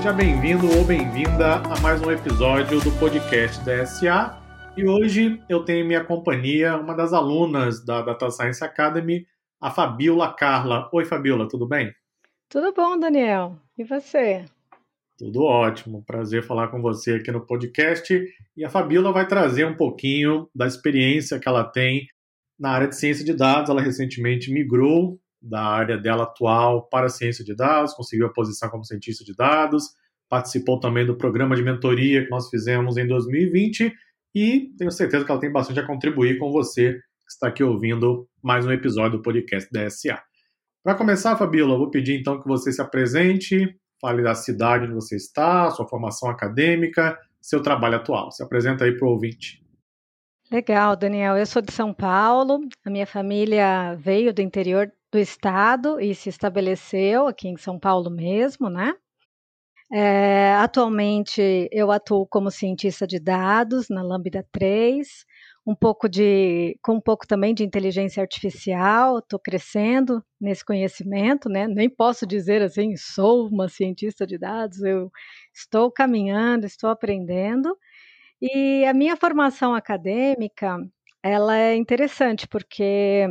Seja 0.00 0.14
bem-vindo 0.14 0.66
ou 0.78 0.82
bem-vinda 0.82 1.56
a 1.56 1.78
mais 1.82 2.00
um 2.00 2.10
episódio 2.10 2.80
do 2.80 2.90
podcast 2.92 3.62
da 3.66 3.84
SA. 3.84 4.42
E 4.74 4.88
hoje 4.88 5.38
eu 5.46 5.62
tenho 5.62 5.84
em 5.84 5.88
minha 5.88 6.02
companhia 6.02 6.74
uma 6.78 6.94
das 6.94 7.12
alunas 7.12 7.84
da 7.84 8.00
Data 8.00 8.30
Science 8.30 8.64
Academy, 8.64 9.26
a 9.60 9.70
Fabiola 9.70 10.32
Carla. 10.32 10.88
Oi, 10.90 11.04
Fabiola, 11.04 11.46
tudo 11.46 11.68
bem? 11.68 11.92
Tudo 12.48 12.72
bom, 12.72 12.98
Daniel. 12.98 13.58
E 13.76 13.84
você? 13.84 14.46
Tudo 15.18 15.42
ótimo. 15.42 16.02
Prazer 16.06 16.44
falar 16.44 16.68
com 16.68 16.80
você 16.80 17.16
aqui 17.16 17.30
no 17.30 17.44
podcast. 17.44 18.26
E 18.56 18.64
a 18.64 18.70
Fabiola 18.70 19.12
vai 19.12 19.28
trazer 19.28 19.66
um 19.66 19.76
pouquinho 19.76 20.48
da 20.54 20.66
experiência 20.66 21.38
que 21.38 21.46
ela 21.46 21.62
tem 21.62 22.08
na 22.58 22.70
área 22.70 22.88
de 22.88 22.96
ciência 22.96 23.22
de 23.22 23.34
dados. 23.34 23.68
Ela 23.68 23.82
recentemente 23.82 24.50
migrou 24.50 25.19
da 25.40 25.62
área 25.62 25.96
dela 25.96 26.24
atual 26.24 26.88
para 26.88 27.08
ciência 27.08 27.44
de 27.44 27.54
dados, 27.54 27.94
conseguiu 27.94 28.26
a 28.26 28.32
posição 28.32 28.68
como 28.68 28.84
cientista 28.84 29.24
de 29.24 29.34
dados, 29.34 29.90
participou 30.28 30.78
também 30.78 31.06
do 31.06 31.16
programa 31.16 31.56
de 31.56 31.62
mentoria 31.62 32.24
que 32.24 32.30
nós 32.30 32.48
fizemos 32.48 32.96
em 32.96 33.06
2020 33.06 33.92
e 34.34 34.70
tenho 34.78 34.90
certeza 34.90 35.24
que 35.24 35.30
ela 35.30 35.40
tem 35.40 35.50
bastante 35.50 35.80
a 35.80 35.86
contribuir 35.86 36.38
com 36.38 36.52
você 36.52 36.94
que 36.94 37.32
está 37.32 37.48
aqui 37.48 37.64
ouvindo 37.64 38.28
mais 38.42 38.66
um 38.66 38.72
episódio 38.72 39.18
do 39.18 39.22
podcast 39.22 39.70
da 39.72 39.88
SA. 39.88 40.22
Para 40.82 40.94
começar, 40.94 41.36
Fabíola, 41.36 41.74
eu 41.74 41.78
vou 41.78 41.90
pedir 41.90 42.18
então 42.18 42.40
que 42.40 42.48
você 42.48 42.72
se 42.72 42.80
apresente, 42.80 43.76
fale 44.00 44.22
da 44.22 44.34
cidade 44.34 44.84
onde 44.84 44.94
você 44.94 45.16
está, 45.16 45.70
sua 45.70 45.86
formação 45.86 46.30
acadêmica, 46.30 47.18
seu 47.40 47.62
trabalho 47.62 47.96
atual. 47.96 48.30
Se 48.30 48.42
apresenta 48.42 48.84
aí 48.84 48.96
para 48.96 49.06
o 49.06 49.10
ouvinte. 49.10 49.60
Legal, 50.50 50.96
Daniel. 50.96 51.36
Eu 51.36 51.46
sou 51.46 51.62
de 51.62 51.72
São 51.72 51.92
Paulo, 51.92 52.60
a 52.84 52.90
minha 52.90 53.06
família 53.06 53.94
veio 53.94 54.34
do 54.34 54.42
interior 54.42 54.90
do 55.12 55.18
estado 55.18 56.00
e 56.00 56.14
se 56.14 56.28
estabeleceu 56.28 57.26
aqui 57.26 57.48
em 57.48 57.56
São 57.56 57.78
Paulo 57.78 58.10
mesmo, 58.10 58.70
né? 58.70 58.94
É, 59.92 60.52
atualmente 60.54 61.68
eu 61.72 61.90
atuo 61.90 62.24
como 62.26 62.50
cientista 62.50 63.06
de 63.06 63.18
dados 63.18 63.88
na 63.90 64.02
Lambda 64.02 64.46
3, 64.52 65.08
um 65.66 65.74
pouco 65.74 66.08
de, 66.08 66.78
com 66.82 66.94
um 66.94 67.00
pouco 67.00 67.26
também 67.26 67.52
de 67.54 67.64
inteligência 67.64 68.20
artificial, 68.22 69.18
estou 69.18 69.38
crescendo 69.38 70.24
nesse 70.40 70.64
conhecimento, 70.64 71.48
né? 71.48 71.66
Nem 71.66 71.90
posso 71.90 72.24
dizer 72.26 72.62
assim, 72.62 72.96
sou 72.96 73.48
uma 73.48 73.68
cientista 73.68 74.24
de 74.26 74.38
dados, 74.38 74.80
eu 74.82 75.10
estou 75.52 75.90
caminhando, 75.90 76.66
estou 76.66 76.88
aprendendo. 76.90 77.76
E 78.42 78.84
a 78.86 78.94
minha 78.94 79.16
formação 79.16 79.74
acadêmica, 79.74 80.78
ela 81.22 81.56
é 81.56 81.76
interessante 81.76 82.48
porque 82.48 83.26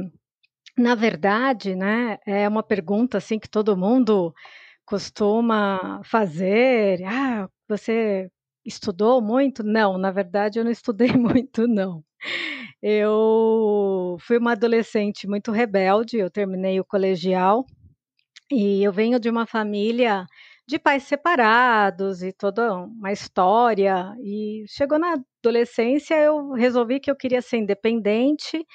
na 0.80 0.95
verdade, 0.95 1.75
né, 1.75 2.17
é 2.25 2.47
uma 2.47 2.63
pergunta 2.63 3.17
assim 3.17 3.39
que 3.39 3.49
todo 3.49 3.77
mundo 3.77 4.33
costuma 4.85 6.02
fazer. 6.05 7.03
Ah, 7.05 7.49
você 7.69 8.30
estudou 8.66 9.22
muito? 9.22 9.63
Não, 9.63 9.97
na 9.97 10.11
verdade 10.11 10.59
eu 10.59 10.63
não 10.66 10.72
estudei 10.72 11.09
muito, 11.17 11.67
não. 11.67 12.03
Eu 12.81 14.17
fui 14.22 14.38
uma 14.38 14.53
adolescente 14.53 15.27
muito 15.27 15.52
rebelde, 15.52 16.17
eu 16.17 16.30
terminei 16.31 16.80
o 16.80 16.85
colegial 16.85 17.66
e 18.52 18.83
eu 18.83 18.91
venho 18.91 19.19
de 19.19 19.30
uma 19.30 19.45
família 19.45 20.25
de 20.67 20.80
pais 20.80 21.03
separados 21.03 22.22
e 22.23 22.31
toda 22.33 22.75
uma 22.75 23.11
história. 23.11 24.13
E 24.23 24.66
chegou 24.67 25.00
na 25.00 25.16
adolescência, 25.44 26.16
eu 26.16 26.52
resolvi 26.53 27.00
que 27.00 27.09
eu 27.11 27.16
queria 27.16 27.41
ser 27.41 27.57
independente, 27.57 28.66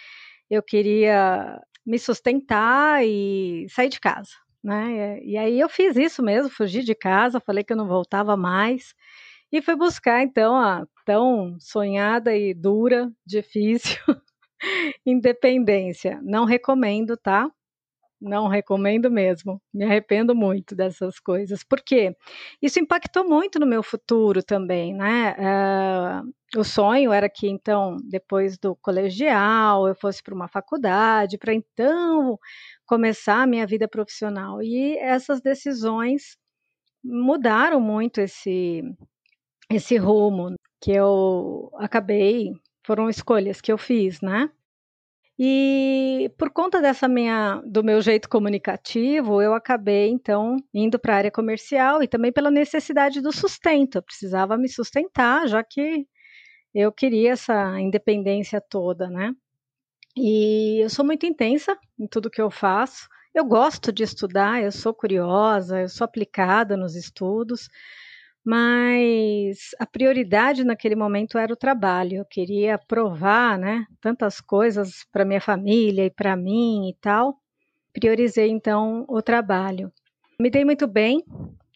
eu 0.51 0.63
queria 0.63 1.61
me 1.87 1.99
sustentar 1.99 3.05
e 3.07 3.67
sair 3.71 3.89
de 3.89 4.01
casa, 4.01 4.33
né? 4.63 5.21
E 5.23 5.37
aí 5.37 5.61
eu 5.61 5.69
fiz 5.69 5.97
isso 5.97 6.23
mesmo, 6.23 6.51
fugi 6.51 6.83
de 6.83 6.95
casa, 6.95 7.41
falei 7.41 7.65
que 7.65 7.73
eu 7.73 7.77
não 7.77 7.87
voltava 7.89 8.37
mais 8.37 8.95
e 9.53 9.63
fui 9.63 9.77
buscar 9.77 10.23
então 10.23 10.57
a 10.57 10.87
tão 11.07 11.57
sonhada 11.61 12.37
e 12.37 12.55
dura, 12.55 13.13
difícil 13.27 13.99
independência. 15.07 16.21
Não 16.23 16.45
recomendo, 16.45 17.17
tá? 17.17 17.51
Não 18.25 18.49
recomendo 18.49 19.11
mesmo. 19.11 19.61
Me 19.73 19.85
arrependo 19.85 20.35
muito 20.35 20.75
dessas 20.75 21.21
coisas. 21.21 21.63
Porque 21.63 22.17
isso 22.63 22.81
impactou 22.81 23.29
muito 23.29 23.59
no 23.61 23.67
meu 23.67 23.83
futuro 23.83 24.43
também, 24.43 24.95
né? 24.95 25.37
Uh, 25.39 26.61
o 26.61 26.65
sonho 26.65 27.13
era 27.13 27.29
que, 27.29 27.47
então, 27.49 27.97
depois 28.09 28.57
do 28.59 28.75
colegial, 28.77 29.87
eu 29.87 29.95
fosse 29.95 30.23
para 30.23 30.35
uma 30.35 30.49
faculdade, 30.49 31.37
para 31.39 31.53
então 31.53 32.39
começar 32.87 33.43
a 33.43 33.47
minha 33.47 33.67
vida 33.67 33.87
profissional. 33.87 34.63
E 34.63 34.97
essas 34.99 35.41
decisões 35.43 36.37
mudaram 37.05 37.81
muito 37.81 38.21
esse, 38.21 38.83
esse 39.71 39.97
rumo 39.97 40.55
que 40.81 40.93
eu 40.93 41.71
acabei, 41.77 42.53
foram 42.87 43.09
escolhas 43.11 43.61
que 43.61 43.73
eu 43.73 43.79
fiz, 43.79 44.21
né? 44.21 44.51
E 45.39 46.31
por 46.39 46.51
conta 46.51 46.81
dessa 46.81 47.09
minha, 47.09 47.61
do 47.67 47.83
meu 47.83 48.01
jeito 48.01 48.29
comunicativo, 48.29 49.43
eu 49.43 49.53
acabei 49.53 50.09
então 50.09 50.57
indo 50.73 50.99
para 50.99 51.15
a 51.15 51.17
área 51.19 51.31
comercial 51.31 52.03
e 52.03 52.09
também 52.09 52.33
pela 52.33 52.51
necessidade 52.51 53.21
do 53.21 53.33
sustento. 53.33 53.97
Eu 53.99 54.03
precisava 54.03 54.57
me 54.57 54.69
sustentar, 54.69 55.49
já 55.49 55.63
que 55.65 56.07
eu 56.75 56.93
queria 56.93 57.33
essa 57.33 57.81
independência 57.81 58.61
toda, 58.61 59.11
né? 59.11 59.33
E 60.17 60.81
eu 60.85 60.91
sou 60.91 61.05
muito 61.05 61.27
intensa 61.27 61.77
em 61.99 62.07
tudo 62.09 62.31
que 62.31 62.43
eu 62.43 62.51
faço. 62.51 63.09
Eu 63.35 63.45
gosto 63.45 63.93
de 63.93 64.05
estudar, 64.05 64.63
eu 64.63 64.73
sou 64.73 64.95
curiosa, 64.95 65.83
eu 65.83 65.89
sou 65.89 66.05
aplicada 66.05 66.77
nos 66.77 66.95
estudos 66.97 67.69
mas 68.45 69.71
a 69.79 69.87
prioridade 69.87 70.65
naquele 70.65 70.95
momento 70.95 71.39
era 71.39 71.53
o 71.53 71.57
trabalho. 71.57 72.19
Eu 72.19 72.25
queria 72.27 72.79
provar, 72.79 73.59
né, 73.59 73.87
tantas 74.01 74.41
coisas 74.41 75.05
para 75.11 75.25
minha 75.25 75.41
família 75.41 76.05
e 76.05 76.11
para 76.11 76.37
mim 76.37 76.89
e 76.91 76.95
tal. 77.01 77.37
Priorizei 77.93 78.51
então 78.51 79.05
o 79.09 79.23
trabalho. 79.23 79.91
Me 80.41 80.51
dei 80.51 80.65
muito 80.65 80.87
bem 80.87 81.25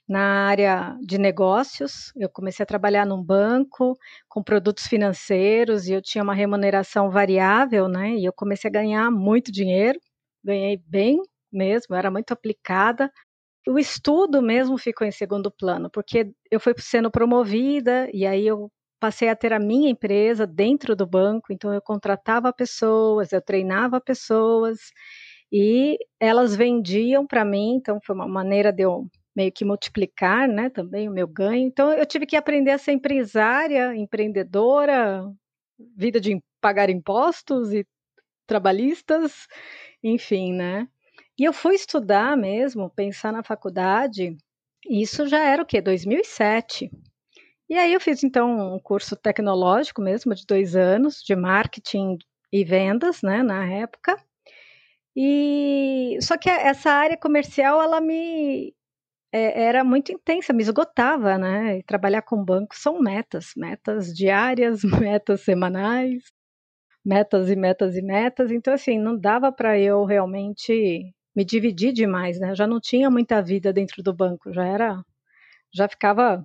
na 0.08 0.48
área 0.48 0.96
de 1.02 1.18
negócios. 1.18 2.12
Eu 2.16 2.28
comecei 2.28 2.62
a 2.64 2.66
trabalhar 2.66 3.06
num 3.06 3.22
banco 3.22 3.96
com 4.28 4.42
produtos 4.42 4.86
financeiros 4.86 5.86
e 5.86 5.92
eu 5.92 6.02
tinha 6.02 6.24
uma 6.24 6.34
remuneração 6.34 7.10
variável, 7.10 7.88
né? 7.88 8.14
E 8.16 8.24
eu 8.24 8.32
comecei 8.32 8.68
a 8.68 8.72
ganhar 8.72 9.10
muito 9.10 9.52
dinheiro. 9.52 9.98
Ganhei 10.44 10.76
bem 10.76 11.20
mesmo, 11.52 11.94
era 11.94 12.10
muito 12.10 12.32
aplicada 12.32 13.10
o 13.66 13.78
estudo 13.78 14.40
mesmo 14.42 14.78
ficou 14.78 15.06
em 15.06 15.10
segundo 15.12 15.50
plano, 15.50 15.90
porque 15.90 16.30
eu 16.50 16.60
fui 16.60 16.74
sendo 16.78 17.10
promovida 17.10 18.08
e 18.12 18.26
aí 18.26 18.46
eu 18.46 18.70
passei 19.00 19.28
a 19.28 19.36
ter 19.36 19.52
a 19.52 19.58
minha 19.60 19.90
empresa 19.90 20.46
dentro 20.46 20.96
do 20.96 21.06
banco, 21.06 21.52
então 21.52 21.72
eu 21.72 21.80
contratava 21.82 22.52
pessoas, 22.52 23.32
eu 23.32 23.40
treinava 23.42 24.00
pessoas 24.00 24.78
e 25.52 25.98
elas 26.20 26.54
vendiam 26.56 27.26
para 27.26 27.44
mim, 27.44 27.76
então 27.76 27.98
foi 28.04 28.14
uma 28.14 28.28
maneira 28.28 28.72
de 28.72 28.82
eu 28.84 29.06
meio 29.36 29.52
que 29.52 29.64
multiplicar, 29.64 30.48
né, 30.48 30.68
também 30.70 31.08
o 31.08 31.12
meu 31.12 31.28
ganho. 31.28 31.66
Então 31.66 31.92
eu 31.92 32.04
tive 32.06 32.26
que 32.26 32.36
aprender 32.36 32.72
a 32.72 32.78
ser 32.78 32.92
empresária, 32.92 33.94
empreendedora, 33.96 35.24
vida 35.96 36.20
de 36.20 36.40
pagar 36.60 36.90
impostos 36.90 37.72
e 37.72 37.86
trabalhistas, 38.46 39.46
enfim, 40.02 40.52
né? 40.54 40.88
E 41.38 41.44
eu 41.44 41.52
fui 41.52 41.74
estudar 41.76 42.36
mesmo, 42.36 42.90
pensar 42.90 43.32
na 43.32 43.44
faculdade, 43.44 44.36
isso 44.88 45.26
já 45.28 45.38
era 45.38 45.62
o 45.62 45.66
quê? 45.66 45.80
2007. 45.80 46.90
E 47.68 47.76
aí 47.76 47.92
eu 47.92 48.00
fiz 48.00 48.24
então 48.24 48.74
um 48.76 48.80
curso 48.80 49.16
tecnológico 49.16 50.02
mesmo, 50.02 50.34
de 50.34 50.46
dois 50.46 50.74
anos, 50.76 51.22
de 51.22 51.36
marketing 51.36 52.18
e 52.52 52.64
vendas, 52.64 53.22
né, 53.22 53.42
na 53.42 53.66
época. 53.66 54.16
E 55.16 56.18
só 56.22 56.36
que 56.38 56.48
essa 56.48 56.90
área 56.90 57.16
comercial, 57.16 57.82
ela 57.82 58.00
me 58.00 58.74
é, 59.32 59.62
era 59.64 59.84
muito 59.84 60.12
intensa, 60.12 60.52
me 60.52 60.62
esgotava, 60.62 61.38
né? 61.38 61.78
E 61.78 61.82
trabalhar 61.84 62.22
com 62.22 62.44
banco 62.44 62.74
são 62.76 63.00
metas, 63.00 63.52
metas 63.56 64.14
diárias, 64.14 64.82
metas 64.84 65.42
semanais, 65.42 66.24
metas 67.04 67.50
e 67.50 67.56
metas 67.56 67.96
e 67.96 68.02
metas. 68.02 68.50
Então 68.52 68.74
assim, 68.74 68.98
não 68.98 69.18
dava 69.18 69.52
para 69.52 69.78
eu 69.80 70.04
realmente 70.04 71.12
me 71.34 71.44
dividi 71.44 71.92
demais, 71.92 72.38
né? 72.40 72.54
Já 72.54 72.66
não 72.66 72.80
tinha 72.80 73.10
muita 73.10 73.42
vida 73.42 73.72
dentro 73.72 74.02
do 74.02 74.12
banco, 74.14 74.52
já 74.52 74.64
era, 74.66 75.02
já 75.74 75.88
ficava 75.88 76.44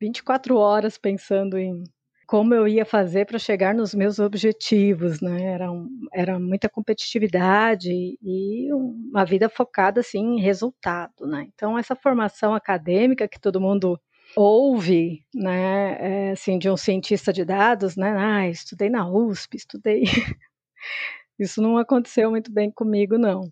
24 0.00 0.56
horas 0.56 0.98
pensando 0.98 1.58
em 1.58 1.84
como 2.28 2.54
eu 2.54 2.68
ia 2.68 2.84
fazer 2.84 3.24
para 3.26 3.38
chegar 3.38 3.74
nos 3.74 3.94
meus 3.94 4.18
objetivos, 4.18 5.20
né? 5.22 5.44
Era, 5.44 5.72
um, 5.72 5.88
era 6.12 6.38
muita 6.38 6.68
competitividade 6.68 7.90
e 7.90 8.70
uma 8.74 9.24
vida 9.24 9.48
focada 9.48 10.00
assim 10.00 10.36
em 10.36 10.40
resultado, 10.40 11.26
né? 11.26 11.46
Então 11.54 11.78
essa 11.78 11.96
formação 11.96 12.54
acadêmica 12.54 13.26
que 13.26 13.40
todo 13.40 13.60
mundo 13.60 13.98
ouve, 14.36 15.24
né, 15.34 16.28
é, 16.28 16.30
assim, 16.32 16.58
de 16.58 16.70
um 16.70 16.76
cientista 16.76 17.32
de 17.32 17.44
dados, 17.46 17.96
né? 17.96 18.14
Ah, 18.16 18.48
estudei 18.48 18.90
na 18.90 19.08
USP, 19.10 19.56
estudei. 19.56 20.02
Isso 21.38 21.62
não 21.62 21.78
aconteceu 21.78 22.30
muito 22.30 22.52
bem 22.52 22.70
comigo, 22.70 23.16
não. 23.16 23.50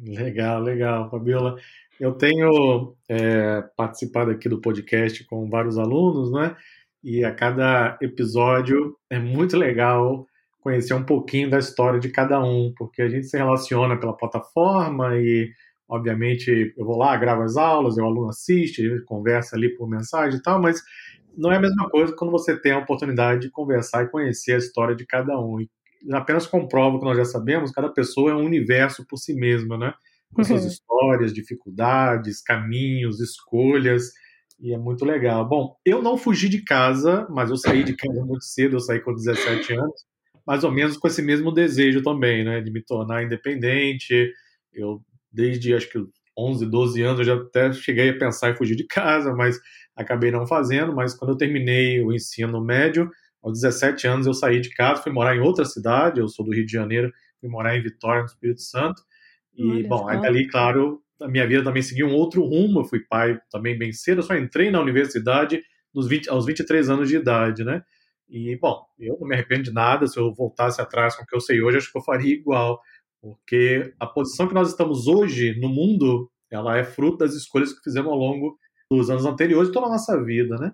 Legal, 0.00 0.60
legal, 0.60 1.10
Fabiola. 1.10 1.56
Eu 1.98 2.12
tenho 2.12 2.94
é, 3.08 3.62
participado 3.76 4.30
aqui 4.30 4.48
do 4.48 4.60
podcast 4.60 5.24
com 5.24 5.48
vários 5.48 5.76
alunos, 5.76 6.30
né? 6.32 6.56
E 7.02 7.24
a 7.24 7.34
cada 7.34 7.98
episódio 8.00 8.96
é 9.10 9.18
muito 9.18 9.56
legal 9.56 10.26
conhecer 10.60 10.94
um 10.94 11.02
pouquinho 11.04 11.50
da 11.50 11.58
história 11.58 11.98
de 11.98 12.10
cada 12.10 12.40
um, 12.40 12.72
porque 12.76 13.02
a 13.02 13.08
gente 13.08 13.26
se 13.26 13.36
relaciona 13.36 13.98
pela 13.98 14.16
plataforma 14.16 15.16
e, 15.16 15.50
obviamente, 15.88 16.72
eu 16.76 16.86
vou 16.86 16.96
lá, 16.96 17.16
gravo 17.16 17.42
as 17.42 17.56
aulas, 17.56 17.96
o 17.96 18.04
aluno 18.04 18.28
assiste, 18.28 19.02
conversa 19.06 19.56
ali 19.56 19.68
por 19.76 19.88
mensagem 19.88 20.38
e 20.38 20.42
tal, 20.42 20.62
mas 20.62 20.80
não 21.36 21.50
é 21.50 21.56
a 21.56 21.60
mesma 21.60 21.90
coisa 21.90 22.14
quando 22.14 22.30
você 22.30 22.56
tem 22.56 22.70
a 22.70 22.78
oportunidade 22.78 23.40
de 23.42 23.50
conversar 23.50 24.04
e 24.04 24.10
conhecer 24.10 24.52
a 24.54 24.58
história 24.58 24.94
de 24.94 25.04
cada 25.04 25.36
um. 25.40 25.60
E 25.60 25.68
apenas 26.10 26.46
comprova 26.46 26.96
o 26.96 26.98
que 26.98 27.04
nós 27.04 27.16
já 27.16 27.24
sabemos, 27.24 27.70
cada 27.70 27.88
pessoa 27.88 28.32
é 28.32 28.34
um 28.34 28.44
universo 28.44 29.06
por 29.06 29.16
si 29.16 29.34
mesma, 29.34 29.76
né? 29.78 29.94
Com 30.34 30.42
suas 30.42 30.62
uhum. 30.62 30.68
histórias, 30.68 31.32
dificuldades, 31.32 32.42
caminhos, 32.42 33.20
escolhas 33.20 34.12
e 34.62 34.72
é 34.72 34.78
muito 34.78 35.04
legal. 35.04 35.46
Bom, 35.46 35.76
eu 35.84 36.00
não 36.00 36.16
fugi 36.16 36.48
de 36.48 36.62
casa, 36.62 37.26
mas 37.28 37.50
eu 37.50 37.56
saí 37.56 37.82
de 37.82 37.96
casa 37.96 38.24
muito 38.24 38.44
cedo, 38.44 38.76
eu 38.76 38.80
saí 38.80 39.00
com 39.00 39.12
17 39.12 39.74
anos, 39.74 40.04
mais 40.46 40.62
ou 40.62 40.70
menos 40.70 40.96
com 40.96 41.08
esse 41.08 41.20
mesmo 41.20 41.50
desejo 41.52 42.00
também, 42.02 42.44
né, 42.44 42.60
de 42.60 42.70
me 42.70 42.80
tornar 42.80 43.24
independente. 43.24 44.32
Eu, 44.72 45.02
desde 45.32 45.74
acho 45.74 45.90
que 45.90 45.98
11, 46.38 46.66
12 46.66 47.02
anos, 47.02 47.18
eu 47.18 47.24
já 47.24 47.34
até 47.34 47.72
cheguei 47.72 48.10
a 48.10 48.18
pensar 48.18 48.50
em 48.50 48.56
fugir 48.56 48.76
de 48.76 48.86
casa, 48.86 49.34
mas 49.34 49.58
acabei 49.96 50.30
não 50.30 50.46
fazendo. 50.46 50.94
Mas 50.94 51.12
quando 51.14 51.32
eu 51.32 51.36
terminei 51.36 52.00
o 52.00 52.12
ensino 52.12 52.64
médio, 52.64 53.10
aos 53.42 53.60
17 53.60 54.06
anos, 54.06 54.26
eu 54.26 54.34
saí 54.34 54.60
de 54.60 54.70
casa, 54.70 55.02
fui 55.02 55.12
morar 55.12 55.36
em 55.36 55.40
outra 55.40 55.64
cidade, 55.64 56.20
eu 56.20 56.28
sou 56.28 56.44
do 56.44 56.52
Rio 56.52 56.64
de 56.64 56.72
Janeiro, 56.72 57.12
fui 57.40 57.48
morar 57.48 57.76
em 57.76 57.82
Vitória, 57.82 58.20
no 58.20 58.26
Espírito 58.26 58.62
Santo. 58.62 59.02
E, 59.54 59.68
Olha 59.68 59.88
bom, 59.88 60.08
aí 60.08 60.20
dali, 60.20 60.46
claro, 60.48 61.02
a 61.20 61.28
minha 61.28 61.46
vida 61.46 61.64
também 61.64 61.82
seguiu 61.82 62.06
um 62.06 62.14
outro 62.14 62.42
rumo. 62.42 62.80
Eu 62.80 62.84
fui 62.84 63.00
pai 63.00 63.38
também 63.50 63.76
bem 63.76 63.92
cedo, 63.92 64.18
eu 64.18 64.22
só 64.22 64.36
entrei 64.36 64.70
na 64.70 64.80
universidade 64.80 65.62
nos 65.92 66.08
20, 66.08 66.30
aos 66.30 66.46
23 66.46 66.88
anos 66.88 67.08
de 67.08 67.16
idade, 67.16 67.64
né? 67.64 67.82
E, 68.28 68.56
bom, 68.56 68.82
eu 68.98 69.18
não 69.20 69.28
me 69.28 69.34
arrependo 69.34 69.64
de 69.64 69.72
nada. 69.72 70.06
Se 70.06 70.18
eu 70.18 70.32
voltasse 70.32 70.80
atrás 70.80 71.14
com 71.14 71.22
o 71.22 71.26
que 71.26 71.36
eu 71.36 71.40
sei 71.40 71.60
hoje, 71.60 71.76
acho 71.76 71.92
que 71.92 71.98
eu 71.98 72.02
faria 72.02 72.32
igual. 72.32 72.80
Porque 73.20 73.92
a 74.00 74.06
posição 74.06 74.48
que 74.48 74.54
nós 74.54 74.70
estamos 74.70 75.06
hoje 75.06 75.58
no 75.60 75.68
mundo, 75.68 76.30
ela 76.50 76.78
é 76.78 76.84
fruto 76.84 77.18
das 77.18 77.34
escolhas 77.34 77.72
que 77.72 77.82
fizemos 77.82 78.10
ao 78.10 78.18
longo 78.18 78.58
dos 78.90 79.10
anos 79.10 79.26
anteriores 79.26 79.68
e 79.68 79.72
toda 79.72 79.86
a 79.86 79.90
nossa 79.90 80.22
vida, 80.22 80.56
né? 80.56 80.72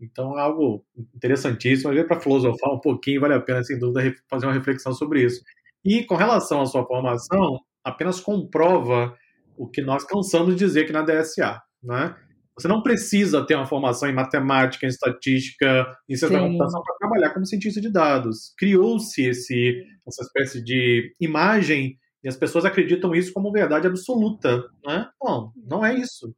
Então 0.00 0.38
é 0.38 0.42
algo 0.42 0.84
interessantíssimo. 1.14 1.90
Às 1.90 1.94
vezes, 1.94 2.08
para 2.08 2.20
filosofar 2.20 2.72
um 2.72 2.80
pouquinho, 2.80 3.20
vale 3.20 3.34
a 3.34 3.40
pena, 3.40 3.62
sem 3.62 3.78
dúvida, 3.78 4.14
fazer 4.28 4.46
uma 4.46 4.52
reflexão 4.52 4.92
sobre 4.92 5.24
isso. 5.24 5.42
E 5.84 6.04
com 6.04 6.14
relação 6.14 6.60
à 6.60 6.66
sua 6.66 6.86
formação, 6.86 7.60
apenas 7.84 8.20
comprova 8.20 9.16
o 9.56 9.68
que 9.68 9.82
nós 9.82 10.04
cansamos 10.04 10.54
de 10.54 10.64
dizer 10.64 10.82
aqui 10.82 10.92
na 10.92 11.02
DSA, 11.02 11.60
né? 11.82 12.14
Você 12.56 12.66
não 12.66 12.82
precisa 12.82 13.46
ter 13.46 13.54
uma 13.54 13.66
formação 13.66 14.08
em 14.08 14.14
matemática, 14.14 14.84
em 14.84 14.88
estatística, 14.88 15.96
em 16.08 16.16
ciência 16.16 16.36
da 16.36 16.44
computação 16.44 16.82
para 16.82 16.96
trabalhar 16.96 17.30
como 17.30 17.46
cientista 17.46 17.80
de 17.80 17.90
dados. 17.90 18.52
Criou-se 18.58 19.24
esse 19.24 19.84
essa 20.06 20.22
espécie 20.22 20.62
de 20.64 21.14
imagem 21.20 21.96
e 22.22 22.28
as 22.28 22.36
pessoas 22.36 22.64
acreditam 22.64 23.14
isso 23.14 23.32
como 23.32 23.52
verdade 23.52 23.86
absoluta, 23.86 24.64
né? 24.84 25.08
Não, 25.22 25.52
não 25.56 25.86
é 25.86 25.94
isso. 25.94 26.34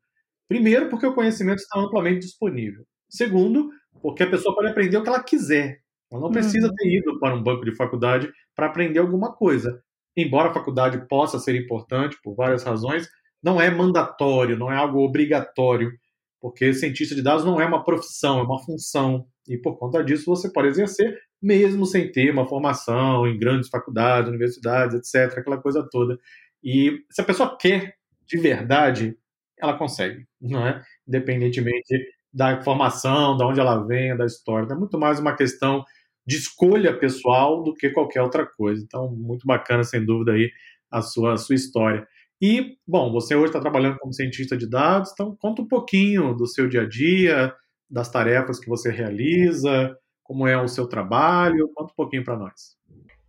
Primeiro, 0.47 0.91
porque 0.91 1.07
o 1.07 1.15
conhecimento 1.15 1.61
está 1.61 1.81
amplamente 1.81 2.21
disponível. 2.21 2.85
Segundo, 3.11 3.71
porque 4.01 4.23
a 4.23 4.31
pessoa 4.31 4.55
pode 4.55 4.69
aprender 4.69 4.97
o 4.97 5.03
que 5.03 5.09
ela 5.09 5.23
quiser. 5.23 5.81
Ela 6.11 6.23
não 6.23 6.31
precisa 6.31 6.69
uhum. 6.69 6.75
ter 6.75 6.89
ido 6.89 7.19
para 7.19 7.35
um 7.35 7.43
banco 7.43 7.65
de 7.65 7.77
faculdade 7.77 8.33
para 8.57 8.67
aprender 8.67 9.01
alguma 9.01 9.35
coisa 9.35 9.83
embora 10.17 10.51
a 10.51 10.55
faculdade 10.55 11.07
possa 11.09 11.39
ser 11.39 11.55
importante 11.55 12.17
por 12.23 12.35
várias 12.35 12.63
razões, 12.63 13.09
não 13.43 13.61
é 13.61 13.71
mandatório, 13.71 14.59
não 14.59 14.71
é 14.71 14.77
algo 14.77 15.01
obrigatório, 15.01 15.93
porque 16.41 16.73
cientista 16.73 17.15
de 17.15 17.23
dados 17.23 17.45
não 17.45 17.61
é 17.61 17.67
uma 17.67 17.85
profissão, 17.85 18.41
é 18.41 18.43
uma 18.43 18.63
função, 18.63 19.27
e 19.49 19.57
por 19.57 19.79
conta 19.79 20.03
disso 20.03 20.27
você 20.27 20.51
pode 20.53 20.69
exercer 20.69 21.19
mesmo 21.43 21.87
sem 21.87 22.11
ter 22.11 22.31
uma 22.31 22.47
formação 22.47 23.27
em 23.27 23.39
grandes 23.39 23.71
faculdades, 23.71 24.29
universidades, 24.29 24.95
etc., 24.95 25.39
aquela 25.39 25.57
coisa 25.57 25.87
toda. 25.91 26.19
E 26.63 27.03
se 27.11 27.21
a 27.21 27.25
pessoa 27.25 27.57
quer 27.57 27.95
de 28.27 28.37
verdade, 28.37 29.17
ela 29.59 29.77
consegue, 29.77 30.27
não 30.41 30.67
é? 30.67 30.83
Independentemente 31.09 31.95
da 32.33 32.63
formação, 32.63 33.37
de 33.37 33.45
onde 33.45 33.61
ela 33.61 33.85
vem, 33.87 34.17
da 34.17 34.25
história. 34.27 34.73
É 34.73 34.77
muito 34.77 34.99
mais 34.99 35.19
uma 35.19 35.35
questão 35.35 35.85
de 36.27 36.37
escolha 36.37 36.97
pessoal 36.97 37.63
do 37.63 37.75
que 37.75 37.91
qualquer 37.91 38.23
outra 38.23 38.47
coisa. 38.47 38.83
Então, 38.83 39.11
muito 39.11 39.47
bacana, 39.47 39.83
sem 39.83 40.05
dúvida, 40.05 40.33
aí 40.33 40.51
a 40.91 41.03
sua, 41.03 41.35
a 41.35 41.37
sua 41.37 41.55
história. 41.55 42.07
E, 42.41 42.77
bom, 42.87 43.13
você 43.13 43.35
hoje 43.35 43.47
está 43.47 43.61
trabalhando 43.61 43.99
como 43.99 44.15
cientista 44.15 44.57
de 44.57 44.69
dados, 44.69 45.11
então 45.13 45.37
conta 45.39 45.63
um 45.63 45.69
pouquinho 45.69 46.35
do 46.35 46.47
seu 46.47 46.69
dia 46.69 46.83
a 46.83 46.89
dia, 46.89 47.55
das 47.89 48.11
tarefas 48.11 48.59
que 48.59 48.69
você 48.69 48.91
realiza, 48.91 49.95
como 50.23 50.47
é 50.47 50.57
o 50.61 50.69
seu 50.69 50.87
trabalho, 50.87 51.71
conta 51.75 51.93
um 51.93 51.97
pouquinho 51.97 52.25
para 52.25 52.39
nós. 52.39 52.80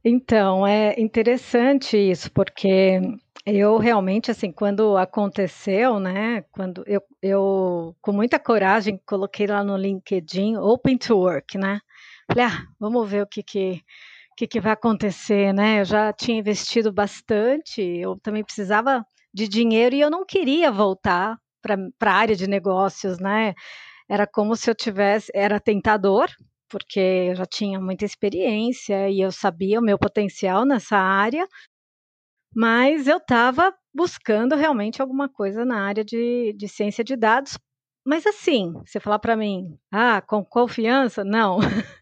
Então, 0.03 0.65
é 0.65 0.99
interessante 0.99 1.95
isso, 1.97 2.31
porque 2.31 2.99
eu 3.45 3.77
realmente, 3.77 4.31
assim, 4.31 4.51
quando 4.51 4.97
aconteceu, 4.97 5.99
né, 5.99 6.43
quando 6.51 6.83
eu, 6.87 7.01
eu 7.21 7.95
com 8.01 8.11
muita 8.11 8.39
coragem, 8.39 8.99
coloquei 9.05 9.45
lá 9.47 9.63
no 9.63 9.77
LinkedIn 9.77 10.57
Open 10.57 10.97
to 10.97 11.17
Work, 11.17 11.57
né, 11.57 11.79
Falei, 12.31 12.45
ah, 12.45 12.63
vamos 12.79 13.09
ver 13.09 13.23
o 13.23 13.27
que 13.27 13.43
que, 13.43 13.81
que, 14.37 14.47
que 14.47 14.61
vai 14.61 14.71
acontecer, 14.73 15.53
né? 15.53 15.81
Eu 15.81 15.85
já 15.85 16.13
tinha 16.13 16.39
investido 16.39 16.91
bastante, 16.93 17.81
eu 17.81 18.17
também 18.21 18.43
precisava 18.43 19.05
de 19.33 19.47
dinheiro 19.49 19.95
e 19.95 20.01
eu 20.01 20.09
não 20.09 20.25
queria 20.25 20.71
voltar 20.71 21.37
para 21.61 21.77
a 22.13 22.15
área 22.15 22.35
de 22.35 22.47
negócios, 22.47 23.19
né? 23.19 23.53
Era 24.09 24.25
como 24.27 24.55
se 24.55 24.69
eu 24.69 24.75
tivesse, 24.75 25.31
era 25.35 25.59
tentador, 25.59 26.29
porque 26.71 26.99
eu 26.99 27.35
já 27.35 27.45
tinha 27.45 27.79
muita 27.79 28.05
experiência 28.05 29.09
e 29.09 29.19
eu 29.21 29.31
sabia 29.31 29.79
o 29.79 29.83
meu 29.83 29.99
potencial 29.99 30.65
nessa 30.65 30.97
área, 30.97 31.47
mas 32.55 33.07
eu 33.07 33.17
estava 33.17 33.73
buscando 33.93 34.55
realmente 34.55 35.01
alguma 35.01 35.29
coisa 35.29 35.65
na 35.65 35.85
área 35.85 36.03
de, 36.03 36.53
de 36.53 36.67
ciência 36.67 37.03
de 37.03 37.15
dados. 37.15 37.57
Mas 38.05 38.25
assim, 38.25 38.73
você 38.85 38.99
falar 38.99 39.19
para 39.19 39.35
mim, 39.35 39.77
ah, 39.91 40.21
com 40.21 40.43
confiança? 40.43 41.23
Não. 41.23 41.59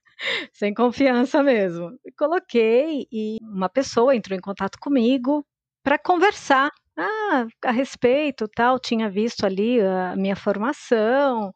sem 0.53 0.73
confiança 0.73 1.43
mesmo. 1.43 1.91
Coloquei 2.17 3.07
e 3.11 3.37
uma 3.41 3.69
pessoa 3.69 4.15
entrou 4.15 4.37
em 4.37 4.41
contato 4.41 4.77
comigo 4.79 5.45
para 5.83 5.97
conversar 5.97 6.71
ah, 6.97 7.47
a 7.65 7.71
respeito, 7.71 8.47
tal. 8.47 8.79
Tinha 8.79 9.09
visto 9.09 9.45
ali 9.45 9.81
a 9.81 10.15
minha 10.15 10.35
formação 10.35 11.51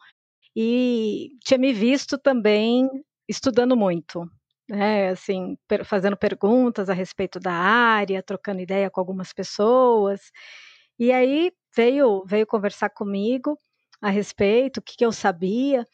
e 0.55 1.31
tinha 1.43 1.57
me 1.57 1.74
visto 1.74 2.17
também 2.17 2.89
estudando 3.27 3.75
muito, 3.75 4.29
né? 4.69 5.10
Assim, 5.10 5.57
fazendo 5.86 6.17
perguntas 6.17 6.89
a 6.89 6.93
respeito 6.93 7.39
da 7.39 7.53
área, 7.53 8.24
trocando 8.24 8.62
ideia 8.62 8.89
com 8.89 9.00
algumas 9.00 9.33
pessoas. 9.33 10.22
E 11.00 11.12
aí 11.12 11.51
veio 11.75 12.24
veio 12.25 12.48
conversar 12.48 12.89
comigo 12.89 13.57
a 14.01 14.10
respeito, 14.10 14.77
o 14.79 14.81
que, 14.81 14.98
que 14.98 15.05
eu 15.05 15.12
sabia. 15.12 15.88